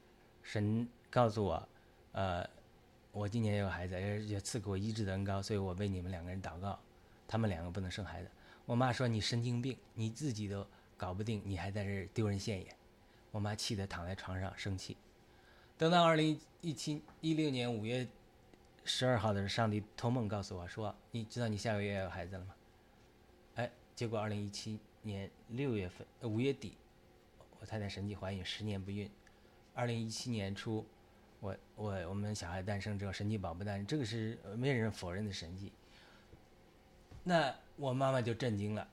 [0.42, 1.68] 神告诉我，
[2.12, 2.48] 呃，
[3.12, 6.78] 我今年要有孩子，也赐给我医治的恩高，所以我为你们两个人祷告，
[7.26, 8.30] 他们两个不能生孩子。
[8.66, 12.76] 我妈说你神经病，你自己都搞不定，你还在这丢人现眼。
[13.30, 14.96] 我妈气得躺在床上生气。
[15.76, 18.06] 等到二零一七一六年五月
[18.84, 22.54] 十二号的时候，上帝托梦告诉我说：“你知道你下个月要有孩子了吗？”
[23.56, 26.74] 哎，结果二零一七年六月份五月底，
[27.60, 29.10] 我太太神迹怀孕，十年不孕。
[29.74, 30.86] 二零一七年初，
[31.40, 35.72] 我我我们小孩诞生之后，神迹宝宝诞生，这个是没人否认的神迹。
[37.24, 38.86] 那我妈妈就震惊了。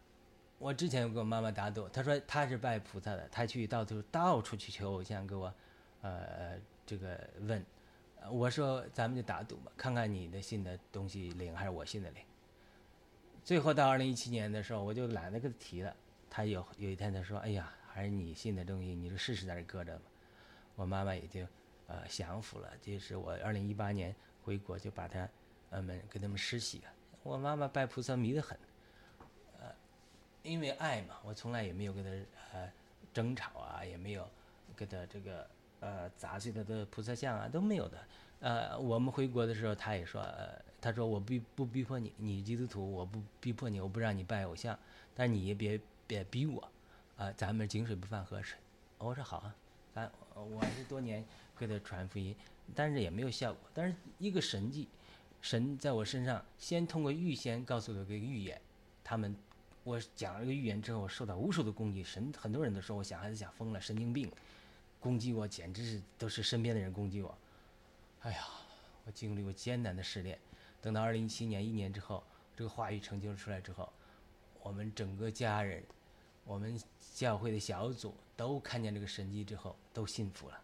[0.57, 5.53] 我之前跟我妈妈打赌，她说她是拜菩萨的，她去到处到处去求偶像，给我，
[6.01, 6.59] 呃。
[6.88, 7.66] 这个问，
[8.30, 12.22] 我说咱们就打赌吧，看看你的信的东西灵还是我信的灵。
[13.43, 15.91] 最后到二零一七年的时候，我就懒得跟他提了。
[16.30, 20.03] 他有有一天他说：“哎呀，还是你信的东西，你就试试在这搁着吧。”
[20.75, 21.47] 我妈妈也就
[21.87, 22.69] 呃降服了。
[22.81, 25.27] 就是我二零一八年回国就把他
[25.69, 26.93] 呃们给他们施洗了。
[27.23, 28.59] 我妈妈拜菩萨迷得很，
[29.59, 29.73] 呃，
[30.43, 32.09] 因为爱嘛，我从来也没有跟他
[32.51, 32.69] 呃
[33.13, 34.29] 争吵啊，也没有
[34.75, 35.47] 跟他这个。
[35.81, 38.07] 呃，砸碎他的菩萨像啊，都没有的。
[38.39, 44.79] 呃，我们回国的时候，他也说，呃，他说我逼不逼迫你，你基督徒，我不逼迫你，我不让你拜偶像，
[45.13, 46.71] 但你也别别逼我，
[47.18, 48.57] 啊，咱们井水不犯河水。
[48.97, 49.55] 我说好啊，
[49.93, 51.24] 咱我是多年
[51.57, 52.36] 给他传福音，
[52.74, 53.61] 但是也没有效果。
[53.74, 54.89] 但是一个神迹，
[55.41, 58.59] 神在我身上先通过预先告诉我个预言，
[59.03, 59.36] 他们
[59.84, 64.32] 我讲了个预言之后，我受到无数的攻击，神很多人都说我想孩子想疯了，神经病。
[64.99, 67.38] 攻击我简直是都是身边的人攻击我，
[68.22, 68.43] 哎呀，
[69.05, 70.38] 我经历过艰难的试炼。
[70.82, 72.24] 等到二零一七年一年之后，
[72.55, 73.88] 这个话语成就出来之后，
[74.63, 75.84] 我们整个家人，
[76.45, 76.79] 我们
[77.13, 80.61] 教会的小组都看见这个神迹之后，都信服了。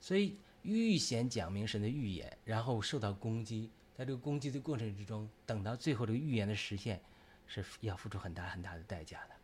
[0.00, 7.02] 所以预先讲明神的预言，然后受到攻击，在这个攻击的过程之中，等到最后这个预言的实现，
[7.46, 9.34] 是要付出很大很大的代价的。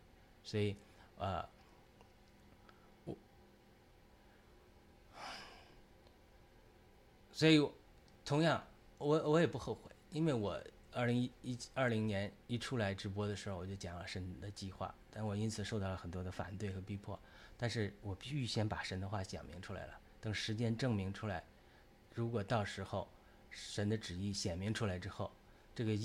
[0.43, 0.75] 所以，
[1.19, 1.49] 呃。
[7.31, 7.65] 所以，
[8.25, 8.61] 同样，
[8.99, 10.61] 我我也不后悔，因为我
[10.99, 17.17] 二零一一二零年一出来直播的时候，我就讲了神的计划，但我因此受到了很多的反对和逼迫。
[17.57, 21.41] 但是我必须先把神的话讲明出来了，等时间证明出来，
[22.17, 23.07] 如果到时候
[23.49, 25.31] 神的旨意显明出来之后，
[25.73, 25.97] 这个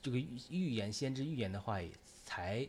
[0.00, 0.16] 这个
[0.48, 1.90] 预言先知预言的话语
[2.24, 2.64] 才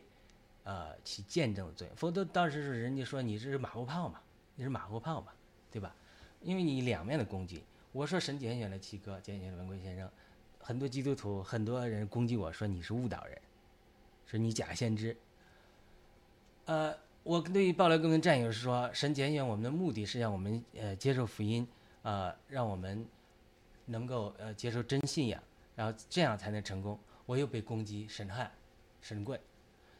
[0.64, 4.20] 呃起见证的作用，否则当时是人家说你这是马后炮嘛，
[4.56, 5.32] 你是马后炮嘛，
[5.70, 5.94] 对吧？
[6.40, 7.62] 因为你两面的攻击。
[7.92, 10.10] 我说神拣选了七哥，拣选了文贵先生，
[10.62, 13.36] 很多基督徒很多人攻击我说你是误导人，
[14.24, 15.16] 说你假先知。
[16.66, 21.66] 呃，我对于暴雷哥跟战友是说，神拣选我们的目的是让我们呃接受福音，
[22.02, 23.04] 呃，让我们
[23.86, 25.42] 能够呃接受真信仰，
[25.74, 26.98] 然后这样才能成功。
[27.26, 28.50] 我又被攻击审判、
[29.00, 29.38] 神棍，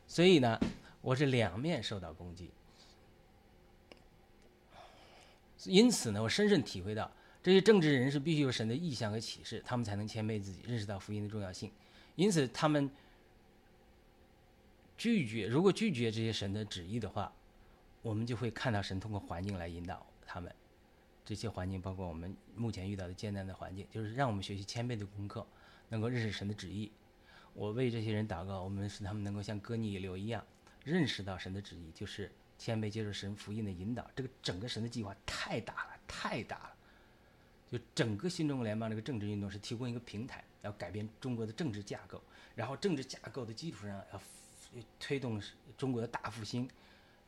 [0.06, 0.58] 所以呢，
[1.00, 2.50] 我是两面受到攻击。
[5.64, 7.10] 因此呢，我深深体会到，
[7.42, 11.72] 这些政治人士必须有神的意向和启示，他们才能谦卑自己，认识到福音的重要性。
[12.14, 12.88] 因此，他们
[14.96, 17.32] 拒绝，如果拒绝这些神的旨意的话，
[18.00, 20.54] 我们就会看到神通过环境来引导他们。
[21.24, 25.46] 这些环境包括我们目前遇到的艰难的环境，就是让我们学习谦卑的功课，
[25.88, 26.92] 能够认识神的旨意。
[27.54, 30.44] 我为这些人祷告，我们使他们能够像哥尼流一样，
[30.84, 34.08] 认识到神的旨意，就是谦卑接受神福音的引导。
[34.14, 36.76] 这个整个神的计划太大了，太大了。
[37.72, 42.22] 就整个新中国联邦这个政治运动是提供一个平台，要改变中国的政治架构，
[42.54, 44.20] 然后政治架构的基础上要
[45.00, 45.42] 推动
[45.78, 46.68] 中国的大复兴。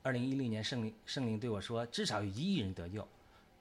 [0.03, 3.09] 二零一六年圣灵圣灵对我说，至少有一亿人得救。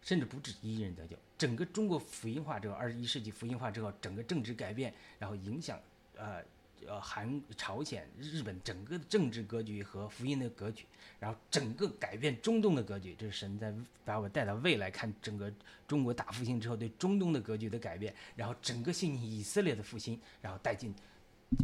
[0.05, 5.79] 甚至不止一亿人得救，整个中国福音化之后，二十一世纪福音化之后，整个政治改变，然后影响，
[6.17, 6.43] 呃，
[6.87, 10.85] 呃，韩、朝鲜、日本整个的政治格局和福音的格局，
[11.19, 13.73] 然后整个改变中东的格局，这是神在
[14.05, 15.51] 把我带到未来看整个
[15.87, 20.93] 中国大复兴之后对中东的格局的改变，然后整个信以色列的复兴，然后带进，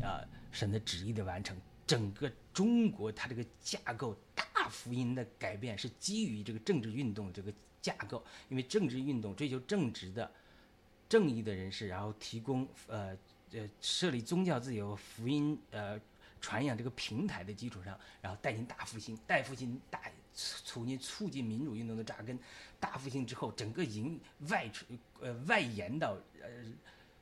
[0.01, 1.55] 呃，神的旨意的完成，
[1.86, 7.53] 整个中国它这个架构大福音的改变是基于这个政治运动这个。
[7.82, 10.30] 架构，因为政治运动追求正直的、
[11.07, 13.17] 正义的人士，然后提供呃
[13.54, 16.00] 呃设立宗教自由、福音呃
[16.41, 20.00] 传扬这个平台的基础上，然后带进大复兴，大复兴大
[20.34, 22.38] 促进促进民主运动的扎根，
[22.80, 24.20] 大复兴之后，整个引
[24.50, 24.86] 外出
[25.20, 26.50] 呃外延到呃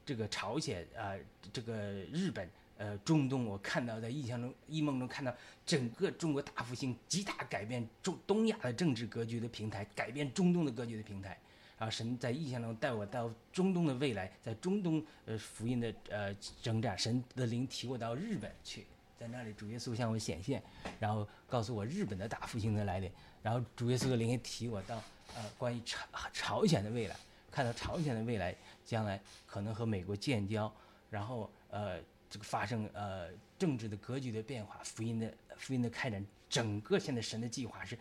[0.05, 1.15] 这个朝鲜啊
[1.51, 1.75] 这个
[2.11, 2.49] 日本。
[2.79, 11.35] 呃，中东，我看到在印象中、一梦中看到整个中国大复兴，极大改变中东亚的政治格局的平台，改变中东的格局的平台。
[11.77, 18.85] 然后神在意象中带我到中东的未来，在中东呃福音的呃征战，神的灵提我到日本去，
[19.19, 20.61] 在那里主耶稣向我显现，
[20.99, 23.11] 然后告诉我日本的大复兴的来临。
[23.41, 25.01] 然后主耶稣的灵也提我到
[25.35, 27.15] 呃关于朝朝鲜的未来，
[27.51, 30.71] 看到朝鲜的未来将来可能和美国建交，
[31.09, 31.99] 然后呃。
[32.29, 37.97] 这个发生呃政治的格局的变化，福音的福音的开展，整个现在神的计划是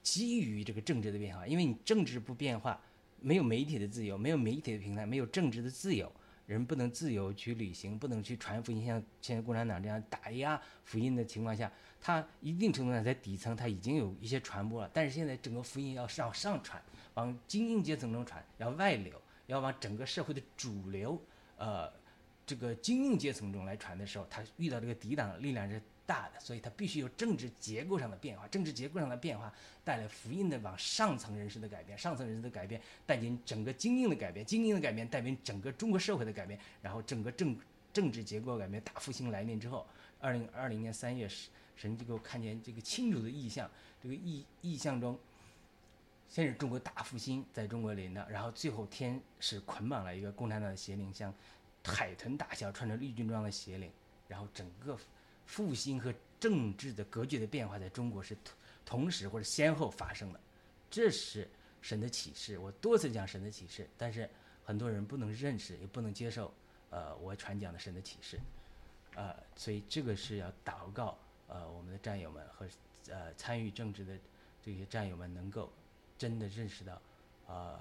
[0.00, 2.80] 基于这个政治的变化，因为你政治不变化，
[3.20, 6.10] 没有媒体的自由，没有媒体的平台，没有政治的自由，
[6.46, 16.82] 人不能自由去旅行，不能去传福音，像现在共产党这样打压福音的情况下，它一定程度上在底层它已经有一些传播了，但是现在整个福音要上上传，
[17.14, 21.20] 往精英阶层中传，要外流，要往整个社会的主流，
[21.56, 21.92] 呃。
[22.48, 25.78] 这个精英阶层中来传的时候，他遇到这个抵挡力量是
[26.08, 28.48] 大的，所以他必须有政治结构上的变化。
[28.48, 29.52] 政治结构上的变化
[29.84, 37.54] 带来福音的往上层人士的改变，上层人士的改变带进整个精英的改变，精英的改变带进整个中国社会的改变，然后整个政
[37.92, 39.86] 政治结构改变大复兴来临之后，
[40.18, 41.28] 二零二零年三月，
[41.76, 43.70] 神机构看见这个清楚的意象，
[44.02, 45.18] 这个意意象中，
[46.28, 51.32] 先是中国大复兴在中国临的，然后最后天使捆绑了一个共产党的邪灵像。
[51.84, 53.90] 海豚大小，穿着绿军装的邪灵，
[54.26, 54.98] 然后整个
[55.48, 60.38] 复兴和政治的格局的变化，在中国是同同时或者先后发生的。
[60.90, 61.48] 这是
[61.82, 62.58] 神的启示。
[62.58, 64.28] 我多次讲神的启示，但是
[64.64, 66.52] 很多人不能认识，也不能接受。
[66.90, 68.38] 呃，我传讲的神的启示，
[69.14, 71.18] 呃，所以这个是要祷告。
[71.46, 72.66] 呃，我们的战友们和
[73.08, 74.18] 呃参与政治的
[74.62, 75.72] 这些战友们，能够
[76.16, 77.00] 真的认识到，
[77.46, 77.80] 呃，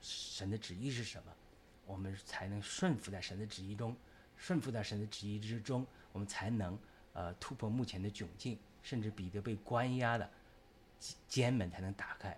[0.00, 1.32] 神的旨意是什么。
[1.84, 3.96] 我们才能顺服在神的旨意中，
[4.36, 6.78] 顺服在神的旨意之中，我们才能
[7.12, 10.26] 呃突破目前的窘境，甚至彼得被关押的
[11.28, 12.34] 监门才能打开。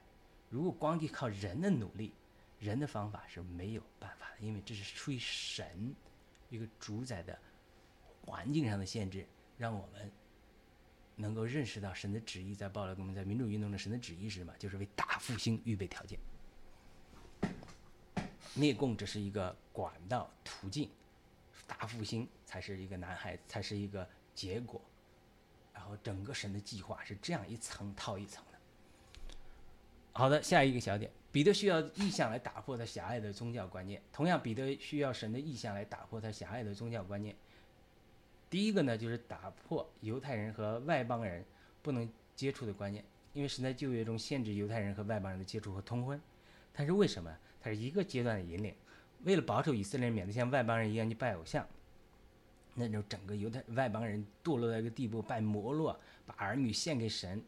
[0.50, 2.12] 如果光依靠人的努力，
[2.58, 5.94] 人的方法是没有办法的，因为这是出于神
[6.50, 7.38] 一个主宰的
[8.26, 9.24] 环境上的限制，
[9.56, 10.10] 让我们
[11.14, 12.52] 能够认识到神的旨意。
[12.52, 14.52] 在暴乱革命、在民主运动的神的旨意是什么？
[14.58, 16.18] 就是为大复兴预备条件。
[18.54, 20.90] 灭共只是一个管道途径，
[21.68, 24.82] 大复兴才是一个男孩，才是一个结果。
[25.72, 28.58] 然后整个神的计划是这样一层套一层的。
[30.12, 34.02] 好的，下一个小点，彼得需要意向来打破他狭隘的宗教观念。
[34.12, 37.36] 同样，彼得需要神的意向来打破他狭隘的宗教观念。
[38.50, 41.44] 第一个呢，就是打破犹太人和外邦人
[41.82, 43.04] 不能接触的观念，
[43.34, 46.20] 因为神在旧约中限制犹太人和外邦人的接触和通婚。
[46.72, 47.32] 但是为什么？
[47.60, 48.74] 它是一个阶段的引领，
[49.24, 51.66] 为了保守以色列人免得像外邦人一样去拜偶像，
[52.74, 57.42] 那种整个犹太外邦人堕落到一个地步，拜摩洛，把儿女献给神，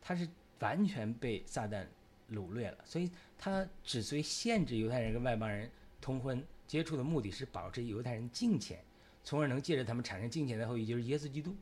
[0.00, 0.28] 他是
[0.60, 1.84] 完全被撒旦
[2.32, 2.78] 掳掠了。
[2.84, 8.78] 所以他之所以限制犹太人跟外邦人通婚接触的目的是保持犹太人敬虔，
[9.24, 11.54] 从而能借着他们产生敬虔的后裔，就是耶稣基督。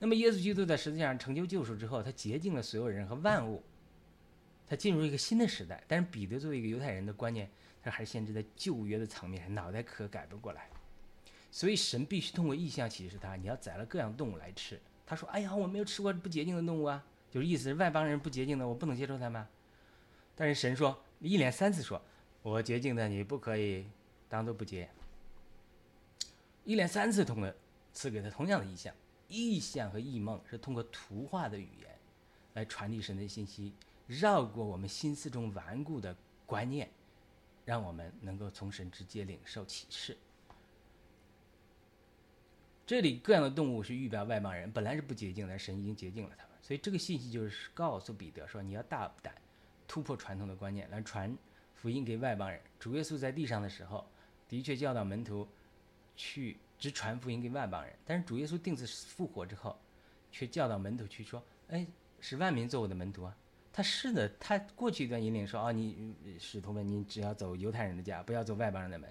[0.00, 3.62] 那么耶稣基督在十字架上成就救赎之后，他洁净了所有人和万物，
[4.66, 5.82] 他进入一个新的时代。
[5.86, 7.50] 但是彼得作为一个犹太人的观念，
[7.90, 10.68] 还是限制在旧约的层面，脑袋壳改不过来。
[11.50, 14.80] 所以神必须通过意象启示他，你要宰了各样动物来吃。
[15.06, 19.46] 他说：“哎呀，我没有吃过不洁净的动物啊，就是意思是外邦人不洁净的，我不能接受他们。”
[20.36, 22.00] 但是神说，一连三次说
[22.42, 23.86] ：“我洁净的，你不可以
[24.28, 24.88] 当做不洁。”
[26.64, 27.52] 一连三次通过
[27.94, 28.94] 赐给他同样的意象。
[29.30, 31.90] 意象和异梦是通过图画的语言
[32.54, 33.74] 来传递神的信息，
[34.06, 36.16] 绕过我们心思中顽固的
[36.46, 36.88] 观念，
[37.68, 40.16] 让我们能够从神直接领受启示。
[42.86, 46.56] 这里各样的动物是预表外邦人，本来是不洁净的，神已经洁净了他们。
[46.62, 49.34] 所以这个信息就是告诉彼得说：你要大胆
[49.86, 51.36] 突破传统的观念，来传
[51.74, 52.58] 福音给外邦人。
[52.80, 54.08] 主耶稣在地上的时候，
[54.48, 55.46] 的确教导门徒
[56.16, 56.56] 去。
[56.78, 59.76] 只传福音给外邦人，但是主耶稣定死复活之后，
[60.30, 61.84] 却教导门徒去说：“哎，
[62.20, 63.36] 是万民做我的门徒啊！”
[63.78, 69.08] 他是的，他过去一段引领说：“啊，你使徒们，你只要走犹太人的家，不要走外邦人的门。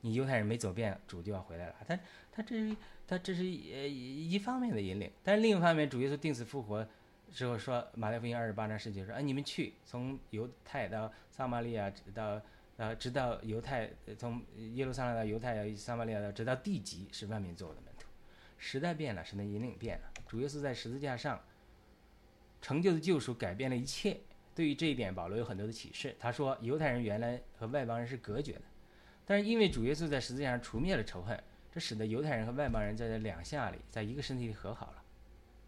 [0.00, 1.96] 你犹太人没走遍，主就要回来了。”他
[2.32, 6.84] 他这是他这是呃一方面的引领，但是另一方面，主耶稣定死复活
[7.30, 12.42] 之后说：“马太福音二十八章十节说：‘哎，你们去，从犹太到撒玛利亚到。’”
[12.78, 14.40] 呃，直到犹太从
[14.74, 18.06] 耶路撒冷到犹太、撒玛利亚到直到地极，是万民做我的门徒。
[18.56, 20.04] 时代变了，神的引领变了。
[20.28, 21.40] 主耶稣在十字架上
[22.60, 24.18] 成就的救赎改变了一切。
[24.54, 26.16] 对于这一点，保罗有很多的启示。
[26.18, 28.62] 他说，犹太人原来和外邦人是隔绝的，
[29.24, 31.40] 但是因为主耶稣在十字架上除灭了仇恨，
[31.72, 35.02] 这使得犹太人和外邦人在这两下里，在一个身体里和好了。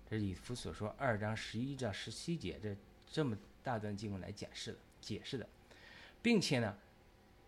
[0.09, 2.77] 这是以弗所说二章十一至十七节这
[3.07, 5.49] 这么大段经文来解释的，解释的，
[6.21, 6.77] 并且呢。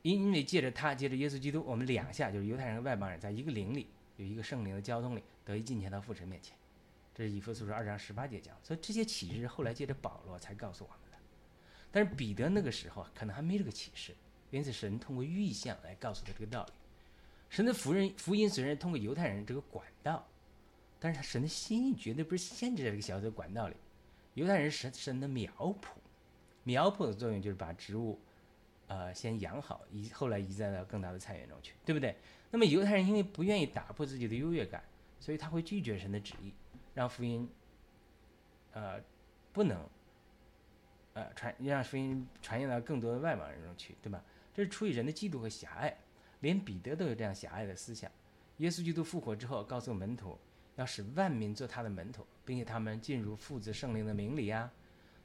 [0.02, 3.86] 因因为借着他，借着耶稣基督，我们两下就是犹太人和外邦人，在一个灵里，
[4.16, 6.56] 有一个圣灵的交通里，得以进前到父神面前。
[7.14, 8.56] 这是以弗所书二章十八节讲。
[8.62, 11.18] 所以这些启示后来借着保罗才告诉我们的。
[11.90, 14.14] 但是彼得那个时候可能还没这个启示，
[14.50, 16.72] 因此神通过预象来告诉他这个道理。
[17.50, 20.26] 神的福人福音虽然通过犹太人这个管道，
[20.98, 23.76] 但是他神的心意绝对不是限制在这个小小的管道里。
[24.34, 25.74] 犹太人是神的苗圃，
[26.64, 28.18] 苗圃的作用就是把植物。
[28.88, 32.14] 呃，先养好，移后来移栽到更大的菜园中去，对不对？
[32.50, 34.84] 那么犹太人因为不愿意打破自己的优越感，
[35.18, 36.52] 所以他会拒绝神的旨意，
[36.94, 37.48] 让福音，
[38.72, 39.00] 呃，
[39.52, 39.88] 不能，
[41.14, 44.22] 呃传让福音传扬到更多的外邦人中去，对吧？
[44.54, 45.96] 这是出于人的嫉妒和狭隘，
[46.40, 48.10] 连彼得都有这样狭隘的思想。
[48.58, 50.38] 耶稣基督复活之后，告诉门徒
[50.76, 54.70] 要使万民做他的门徒，并且他们进入父子圣灵的名里呀。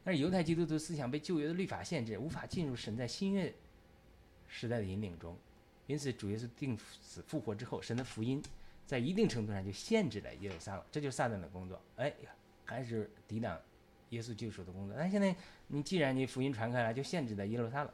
[0.03, 3.53] 但是犹太基督徒思想被旧约的律法限制，无法进入神在新约
[4.47, 5.37] 时代的引领中，
[5.85, 8.41] 因此主耶稣定死复活之后，神的福音
[8.87, 11.79] 在一定程度上就限制了耶路撒冷，这就是撒旦的工作。
[11.97, 12.11] 哎，
[12.65, 13.59] 还是抵挡
[14.09, 14.95] 耶稣救赎的工作。
[14.97, 15.35] 但现在
[15.67, 17.91] 你既然你福音传开了，就限制在耶路撒冷，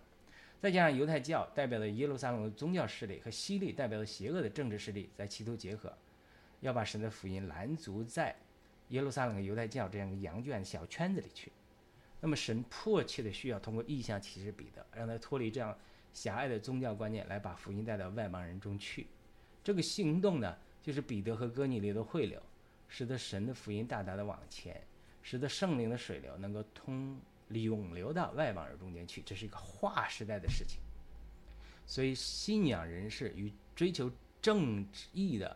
[0.62, 5.92] 再加上犹太教代表的耶路撒冷的宗教势力和希利代表的邪恶的政治势力在企图结合，
[6.62, 8.36] 要把神的福音拦阻在
[8.90, 11.52] 耶路撒冷和犹太教这样一个羊圈小圈子里去。
[12.22, 15.76] 那么神迫切的需要通过意象启示彼得，让他脱离这样
[16.14, 19.08] 狭隘的宗教观念，来把福音带到外邦人中去。
[19.64, 22.40] 这个行动呢，就是彼得和哥尼流的汇流，
[22.90, 24.86] 使得神的福音大大的往前，
[25.22, 27.18] 使得圣灵的水流能够通
[27.48, 29.24] 涌流到外邦人中间去。
[29.26, 30.80] 这是一个划时代的事情。
[31.86, 34.12] 所以信仰人士与追求
[34.42, 35.56] 正义的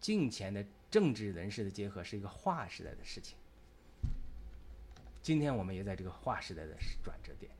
[0.00, 3.36] 敬虔的政治人士的结合，是一个划时代的事情。
[5.22, 7.50] 今天我们也在这个划时代的转折点。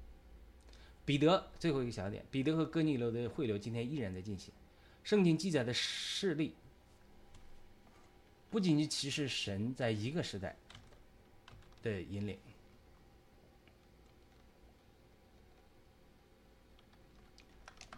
[1.05, 4.53] 彼得最后一个小点，彼得和哥尼流的汇流今天依然在进行。
[5.07, 6.53] 圣经记载的事例，
[8.51, 10.57] 不仅仅启示神在一个时代
[11.81, 12.37] 的引领，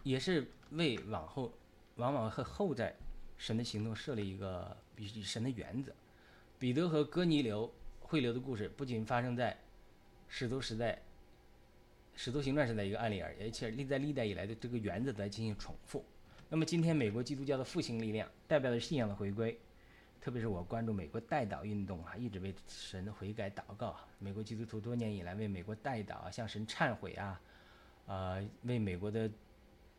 [0.03, 1.51] 也是为往后
[1.95, 2.93] 往往和后代
[3.39, 5.91] 神的行动设立一个比神的原则。
[6.59, 7.73] 彼得和哥尼流。
[8.01, 9.55] 汇流的故事不仅发生在
[10.27, 10.99] 使徒时代、
[12.15, 16.03] 使徒行传时代一个案例而已，而且历在历代以来的这个原则在进行重复。
[16.51, 19.55] 那么今天美国基督教的复兴力量代表的是信仰的回归，
[20.19, 23.95] 特别是我关注美国代祷运动啊，一直为神的悔改祷告。
[24.17, 27.39] 美国基督徒多年以来为美国代祷啊，向神忏悔啊，
[28.07, 29.29] 呃，为美国的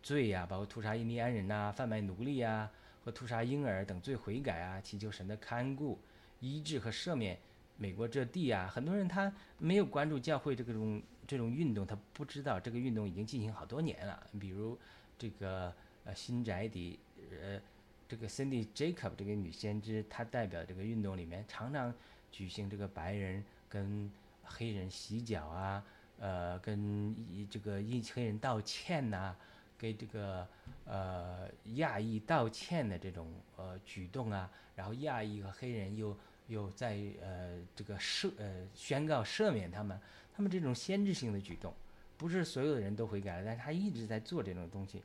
[0.02, 2.68] 罪啊，包括屠杀印第安人呐、贩卖奴隶啊
[3.04, 6.00] 和屠杀婴儿等罪悔改啊，祈求神的看顾、
[6.40, 7.38] 医治和赦免。
[7.76, 14.26] 美国这地啊，很多人他没有关注教会这种这种运动，他不知道这个运动已经进行好多年了。
[14.40, 14.76] 比如
[15.16, 15.72] 这个
[16.10, 16.98] 呃新宅邸
[17.30, 17.60] 呃
[18.08, 21.94] 这个 Cindy Jacob 这个女先知，她代表这个运动里面常常
[22.32, 24.10] 举行这个白人跟
[24.42, 25.84] 黑人洗脚啊，
[26.18, 27.14] 呃跟
[27.48, 29.36] 这个印黑人道歉呐、
[29.78, 30.46] 给这个
[30.84, 36.16] 呃亚裔道歉的这种呃举动啊，然后亚裔和黑人又
[36.48, 39.96] 又在呃这个赦呃宣告赦免他们，
[40.34, 41.72] 他们这种先知性的举动，
[42.18, 45.00] 不是所有的人都悔改了，但是他一直在做这种东西，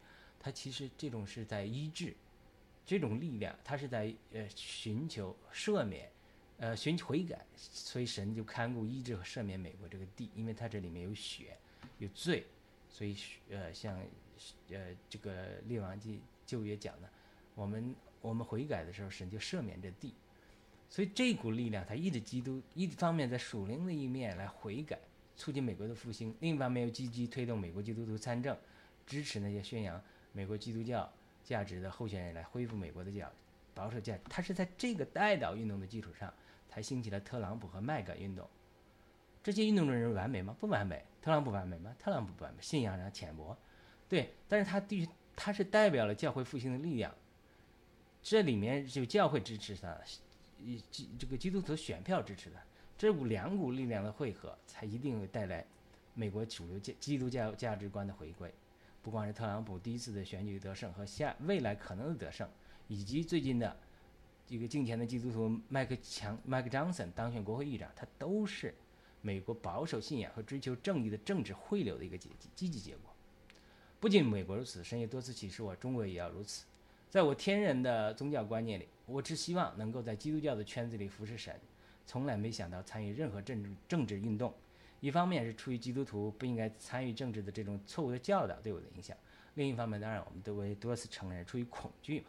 [0.46, 2.14] 他其实这种是在医治，
[2.86, 6.08] 这种力量，他是在呃寻求赦免，
[6.60, 11.58] 呃寻求悔改，所以神就看顾医治和赦免美国这个地，因为它这里面有血，
[11.98, 12.46] 有罪，
[12.92, 13.18] 所以
[13.50, 14.00] 呃像
[14.70, 17.10] 呃这个列王记旧约讲的，
[17.56, 20.14] 我们我们悔改的时候，神就赦免这地。
[20.88, 25.00] 所以这股力量，它一直基督一方面在属灵的一面来悔改，
[25.36, 28.56] 促进美国的复兴；另一方面又积极推动美国基督徒参政，
[29.08, 30.00] 支持那些宣扬
[30.36, 31.10] 美国基督教
[31.46, 33.32] 价值的候选人来恢复美国的教
[33.74, 34.22] 保守价值。
[34.30, 36.32] 它是在这个带导运动的基础上，
[36.68, 38.46] 才兴起了特朗普和麦格运动。
[39.42, 40.54] 这些运动的人完美吗？
[40.60, 41.06] 不完美。
[41.22, 41.96] 特朗普完美吗？
[41.98, 43.58] 特朗普不完美，信仰上浅薄，
[44.10, 44.34] 对。
[44.50, 47.16] 但是他对他是代表了教会复兴的力量，
[48.22, 49.98] 这里面就教会支持他。
[50.60, 52.58] 以基这个基督徒选票支持的，
[52.98, 55.66] 这股两股力量的汇合，才一定会带来
[56.14, 58.54] 美国主流基基督教价值观的回归。
[59.06, 62.50] 不光是特朗普第一次的选举得胜和下未来可能的得胜，
[62.88, 63.78] 以及最近的
[64.48, 68.74] 一个敬虔的基督徒麦克强麦克张森当选国会议长，他都是
[69.22, 73.14] 美国保守信仰和追求正义的政治汇流的一个积极积极结果。
[74.00, 76.66] 不仅美国如此，神也多次启示我，中国也要如此。
[77.08, 81.56] 在我天然的宗教观念里，我只希望能够在基督教的圈子里服侍神，
[82.08, 84.52] 从来没想到参与任何政治政治运动。
[85.00, 89.16] 一方面是出于基督徒不应该参与政治的这种错误的教导对我的影响；
[89.54, 92.28] 另一方面，当然我们都会多次承认，出于恐惧嘛，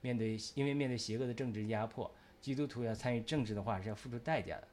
[0.00, 2.10] 面对因为面对邪恶的政治压迫，
[2.40, 4.68] 基督徒要参与政治的话是要付出代价的。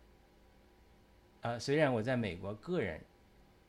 [1.41, 3.01] 啊，虽然我在美国个人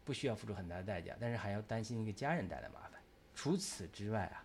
[0.04, 3.00] 不需要付出很大的代价，但是还要担心一个家人带来麻烦。
[3.34, 4.44] 除此之外啊。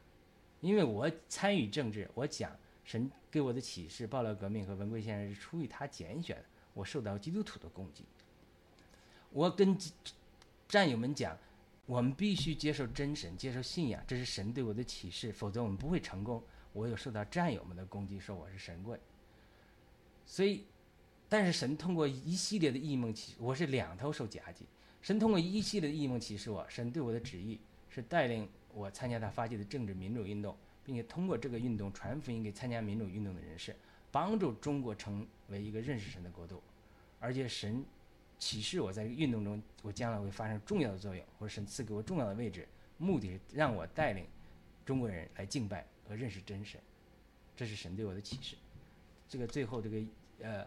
[0.62, 2.52] 因为我参与政治，我讲
[2.84, 6.38] 神给我的启示，爆料革命和文贵先生是出于他拣选，
[6.74, 8.04] 我受到基督徒的攻击。
[9.32, 9.78] 我跟
[10.68, 11.38] 战友们讲，
[11.86, 16.44] 我们必须接受真神，接受信仰，这是神对我的启示，否则我们不会成功。
[16.74, 19.00] 我有受到战友们的攻击，说我是神棍。
[20.26, 20.66] 所以，
[21.28, 24.66] 但是神通过一系列的异梦启，我是两头受夹击。
[25.02, 27.60] 神通过一系列的异梦启示我，神对我的旨意
[27.90, 28.48] 是带领。
[28.72, 30.56] 我参加他发起的政治民主运动，
[30.86, 33.76] 并且通过这个运动传福音给参加民主运动的人士，
[34.12, 36.62] 帮助中国成为一个认识神的国度。
[37.20, 37.84] 而且神
[38.40, 42.68] 启示我在这个运动中，我将来会发生重要的作用，或者神赐给我重要的位置，
[42.98, 44.26] 目的让我带领
[44.86, 46.80] 中国人来敬拜和认识真神。
[47.56, 48.56] 这是神对我的启示。
[49.28, 49.98] 这个最后这个
[50.42, 50.66] 呃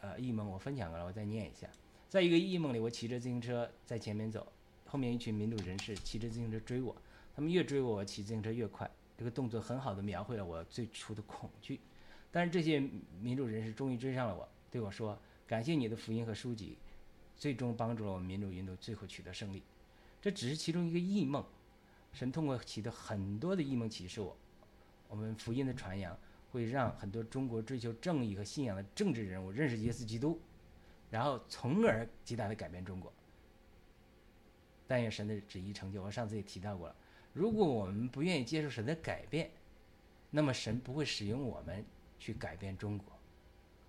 [0.00, 1.66] 呃异梦我分享过了，我再念一下。
[2.08, 4.46] 在一个异梦里，我骑着自行车在前面走，
[4.86, 6.94] 后面一群民主人士骑着自行车追我。
[7.34, 8.90] 他们越追我，我骑自行车越快。
[9.16, 11.80] 这个动作很好的描绘了我最初的恐惧。
[12.30, 12.80] 但是这些
[13.20, 16.76] 民主人士终于追上了我，对我说：“感谢你的福音和书籍，
[17.40, 19.62] 最终帮助了我们民主运动最后取得胜利。”
[20.20, 21.42] 这只是其中一个异梦。
[22.12, 24.36] 神通过启的很多的异梦启示我，
[25.08, 26.18] 我们福音的传扬
[26.50, 30.38] 会让很多中国追求正义和信仰的政治人物认识耶稣基督，
[31.10, 33.12] 然后从而极大的改变中国。
[34.86, 36.02] 但愿神的旨意成就。
[36.02, 36.96] 我上次也提到过了。
[37.32, 39.50] 如果我们不愿意接受神的改变，
[40.30, 41.84] 那么神不会使用我们
[42.18, 43.06] 去改变中国。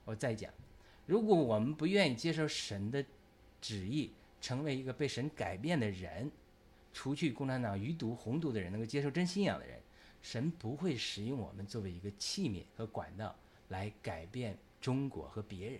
[0.05, 0.53] 我再讲，
[1.07, 3.03] 如果我们不愿意接受神的
[3.61, 4.11] 旨意，
[4.41, 6.29] 成为一个被神改变的人，
[6.91, 9.79] 除去共产党余毒、红毒的人，能够接受真信仰的人，
[10.21, 13.35] 神不会使用我们作为一个器皿和管道
[13.69, 15.79] 来改变中国和别人。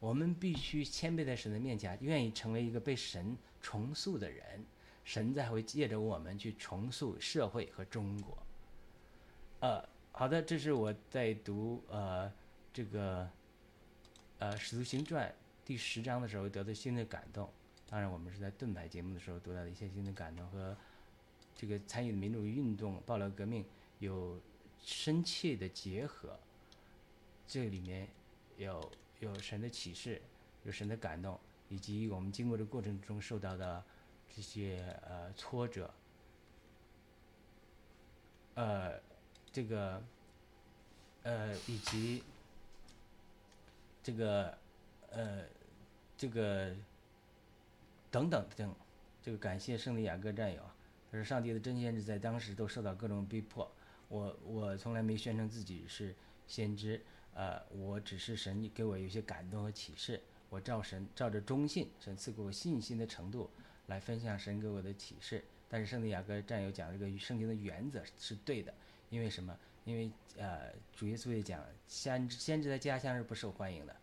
[0.00, 4.64] 我们必须谦卑在神的面前，愿意成为一个被神重塑的人。
[5.02, 8.38] 神才会借着我们去重塑社会和中国。
[9.60, 9.82] 呃，
[10.12, 12.30] 好的，这是我在读呃
[12.72, 13.28] 这个
[14.38, 15.28] 呃《使徒行传》
[15.70, 17.48] 第十章的时候得到新的感动。
[17.88, 20.76] 当然，我们是在盾牌节目的时候得到的一些新的感动和
[21.54, 23.64] 这个参与民主运动、爆料革命
[24.00, 24.40] 有
[24.82, 26.36] 深切的结合。
[27.46, 28.08] 这里面
[28.56, 28.90] 有
[29.20, 30.20] 有神的启示，
[30.64, 31.38] 有神的感动，
[31.68, 33.84] 以及我们经过的过程中受到的。
[34.34, 35.88] 这些呃挫折，
[38.54, 39.00] 呃，
[39.52, 40.02] 这个，
[41.22, 42.24] 呃，以及
[44.02, 44.56] 这个，
[45.10, 45.44] 呃，
[46.20, 46.76] 这个
[48.10, 48.74] 等等等，
[49.22, 50.60] 这个感谢圣地亚哥战友，
[51.10, 53.66] 他说上帝的真先知在当时都受到各种逼迫，
[54.08, 56.14] 我我从来没宣称自己是
[56.46, 57.00] 先知，
[57.32, 60.20] 呃，我只是神给我有些感动和启示，
[60.50, 63.48] 我照神照着忠信，神赐给我信心的程度
[63.86, 65.42] 来分享神给我的启示。
[65.70, 68.74] 但是圣地亚哥战友讲这个圣经的原则是对的，
[69.08, 69.56] 因为什么？
[69.86, 73.96] 因为呃，主耶稣也讲，先先知在家乡是不受欢迎的。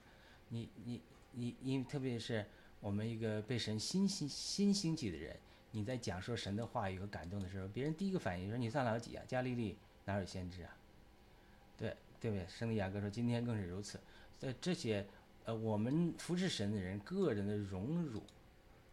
[0.50, 1.00] 你你
[1.38, 2.46] 因，因为特别是
[2.80, 5.38] 我们一个被神新兴新兴起的人，
[5.72, 9.24] 你在讲说神的话语和感动的时候，别人第一个反应说你算老几啊？
[9.28, 10.76] 加利利哪有先知啊？
[11.78, 12.46] 对对不对？
[12.48, 14.00] 圣地亚哥说今天更是如此。
[14.38, 15.06] 在这些
[15.46, 18.24] 呃，我们服侍神的人个人的荣辱，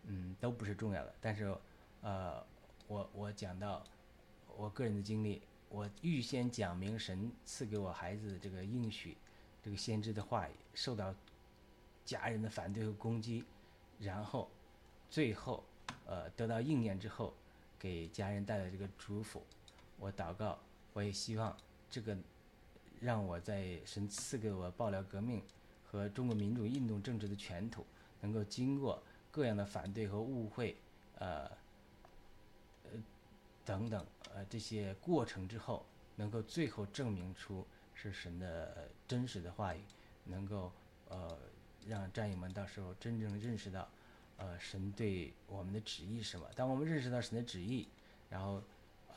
[0.04, 1.14] 嗯，都不是重要的。
[1.20, 1.52] 但是
[2.02, 2.44] 呃，
[2.86, 3.82] 我我讲到
[4.56, 5.42] 我个人的经历。
[5.70, 9.16] 我预先讲明神赐给我孩子的这个应许，
[9.60, 11.12] 这个先知的话语受到
[12.04, 13.44] 家人的反对和攻击，
[13.98, 14.50] 然后
[15.08, 15.64] 最后
[16.06, 17.34] 呃得到应验之后，
[17.78, 19.42] 给家人带来这个祝福。
[19.98, 20.58] 我祷告，
[20.92, 21.56] 我也希望
[21.90, 22.16] 这个
[23.00, 25.42] 让我在神赐给我爆料革命
[25.84, 27.86] 和中国民主运动政治的全土，
[28.20, 30.76] 能够经过各样的反对和误会，
[31.18, 31.50] 呃。
[33.66, 35.86] 等等，呃，这些过程之后，
[36.16, 39.80] 能够最后证明出是神的真实的话语，
[40.24, 40.70] 能够
[41.08, 41.38] 呃
[41.86, 43.88] 让战友们到时候真正认识到，
[44.36, 46.46] 呃，神对我们的旨意是什么。
[46.54, 47.88] 当我们认识到神的旨意，
[48.28, 48.62] 然后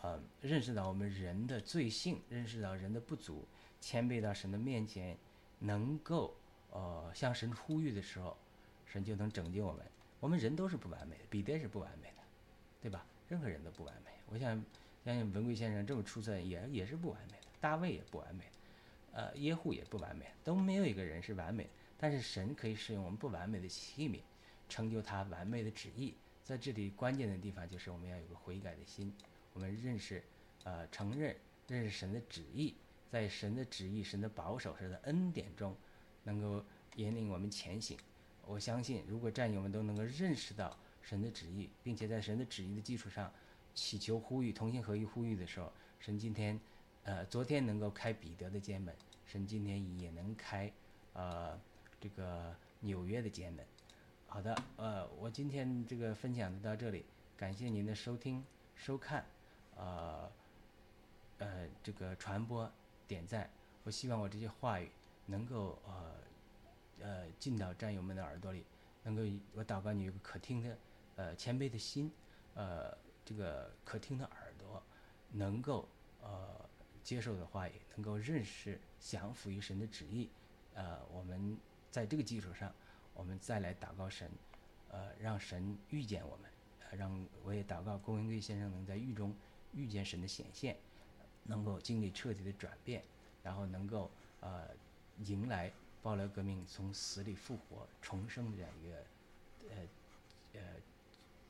[0.01, 3.47] 呃认识到我们人的罪性，认识到人的不足，
[3.79, 5.17] 谦卑到神的面前，
[5.59, 6.35] 能够
[6.71, 8.37] 呃向神呼吁的时候，
[8.85, 9.85] 神就能拯救我们。
[10.19, 12.23] 我们人都是不完美的，彼得是不完美的，
[12.81, 13.05] 对吧？
[13.27, 14.11] 任何人都不完美。
[14.27, 14.63] 我想，
[15.05, 17.47] 相信文贵先生这么出色，也也是不完美的。
[17.59, 18.43] 大卫也不完美，
[19.13, 21.69] 呃，耶户也不完美，都没有一个人是完美的。
[21.97, 24.19] 但是神可以使用我们不完美的器皿，
[24.69, 26.13] 成就他完美的旨意。
[26.43, 29.13] 在这里关键的地方就是我们要有个悔改的心，
[29.53, 30.23] 我们认识，
[30.63, 31.35] 呃，承认
[31.67, 32.73] 认识神的旨意，
[33.09, 35.75] 在神的旨意、神的保守、神的恩典中，
[36.23, 36.63] 能够
[36.95, 37.97] 引领我们前行。
[38.45, 43.29] 我相信，如果战友们都能够认识到神的旨意，并且在神的旨意的基础上，
[43.75, 46.57] 祈求呼吁同心合一呼吁的时候，神今天，
[47.03, 48.95] 呃，昨天能够开彼得的肩门，
[49.25, 50.71] 神今天也能开，
[51.11, 51.59] 呃，
[51.99, 53.65] 这个纽约的监门。
[54.27, 57.05] 好的，呃，我今天这个分享就到这里，
[57.35, 58.43] 感谢您的收听
[58.75, 59.25] 收看，
[59.75, 60.31] 呃，
[61.39, 62.71] 呃，这个传播
[63.07, 63.49] 点赞。
[63.83, 64.89] 我希望我这些话语
[65.25, 66.13] 能够呃，
[67.01, 68.65] 呃，进到战友们的耳朵里，
[69.03, 69.21] 能够
[69.53, 70.77] 我祷告你有个可听的，
[71.15, 72.11] 呃，谦卑的心，
[72.53, 72.97] 呃。
[73.27, 74.81] 这个可听的耳朵，
[75.33, 75.85] 能够
[76.21, 76.65] 呃
[77.03, 80.29] 接受的话语，能够认识降服于神的旨意，
[80.73, 81.57] 呃，我们
[81.91, 82.73] 在这个基础上，
[83.13, 84.29] 我们再来祷告神，
[84.89, 86.49] 呃，让神遇见我们，
[86.89, 89.33] 呃让我也祷告郭文贵先生能在狱中
[89.73, 90.77] 遇见神的显现，
[91.43, 93.03] 能够经历彻底的转变，
[93.43, 94.09] 然后能够
[94.41, 94.67] 呃
[95.25, 98.95] 迎来爆料革命从死里复活重生的这样一个
[99.69, 100.61] 呃呃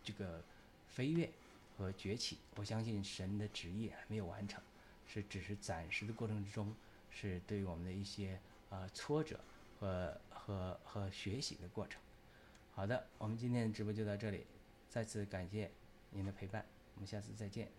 [0.04, 0.42] 这个
[0.88, 1.30] 飞跃。
[1.78, 4.60] 和崛起，我相信神的旨意还没有完成，
[5.06, 6.74] 是只是暂时的过程之中，
[7.12, 8.40] 是对于我们的一些
[8.72, 9.40] 呃挫折
[9.80, 12.02] 和和和学习的过程。
[12.72, 14.46] 好的，我们今天的直播就到这里，
[14.88, 15.70] 再次感谢
[16.12, 16.66] 您的陪伴，
[16.96, 17.70] 我们下次再见。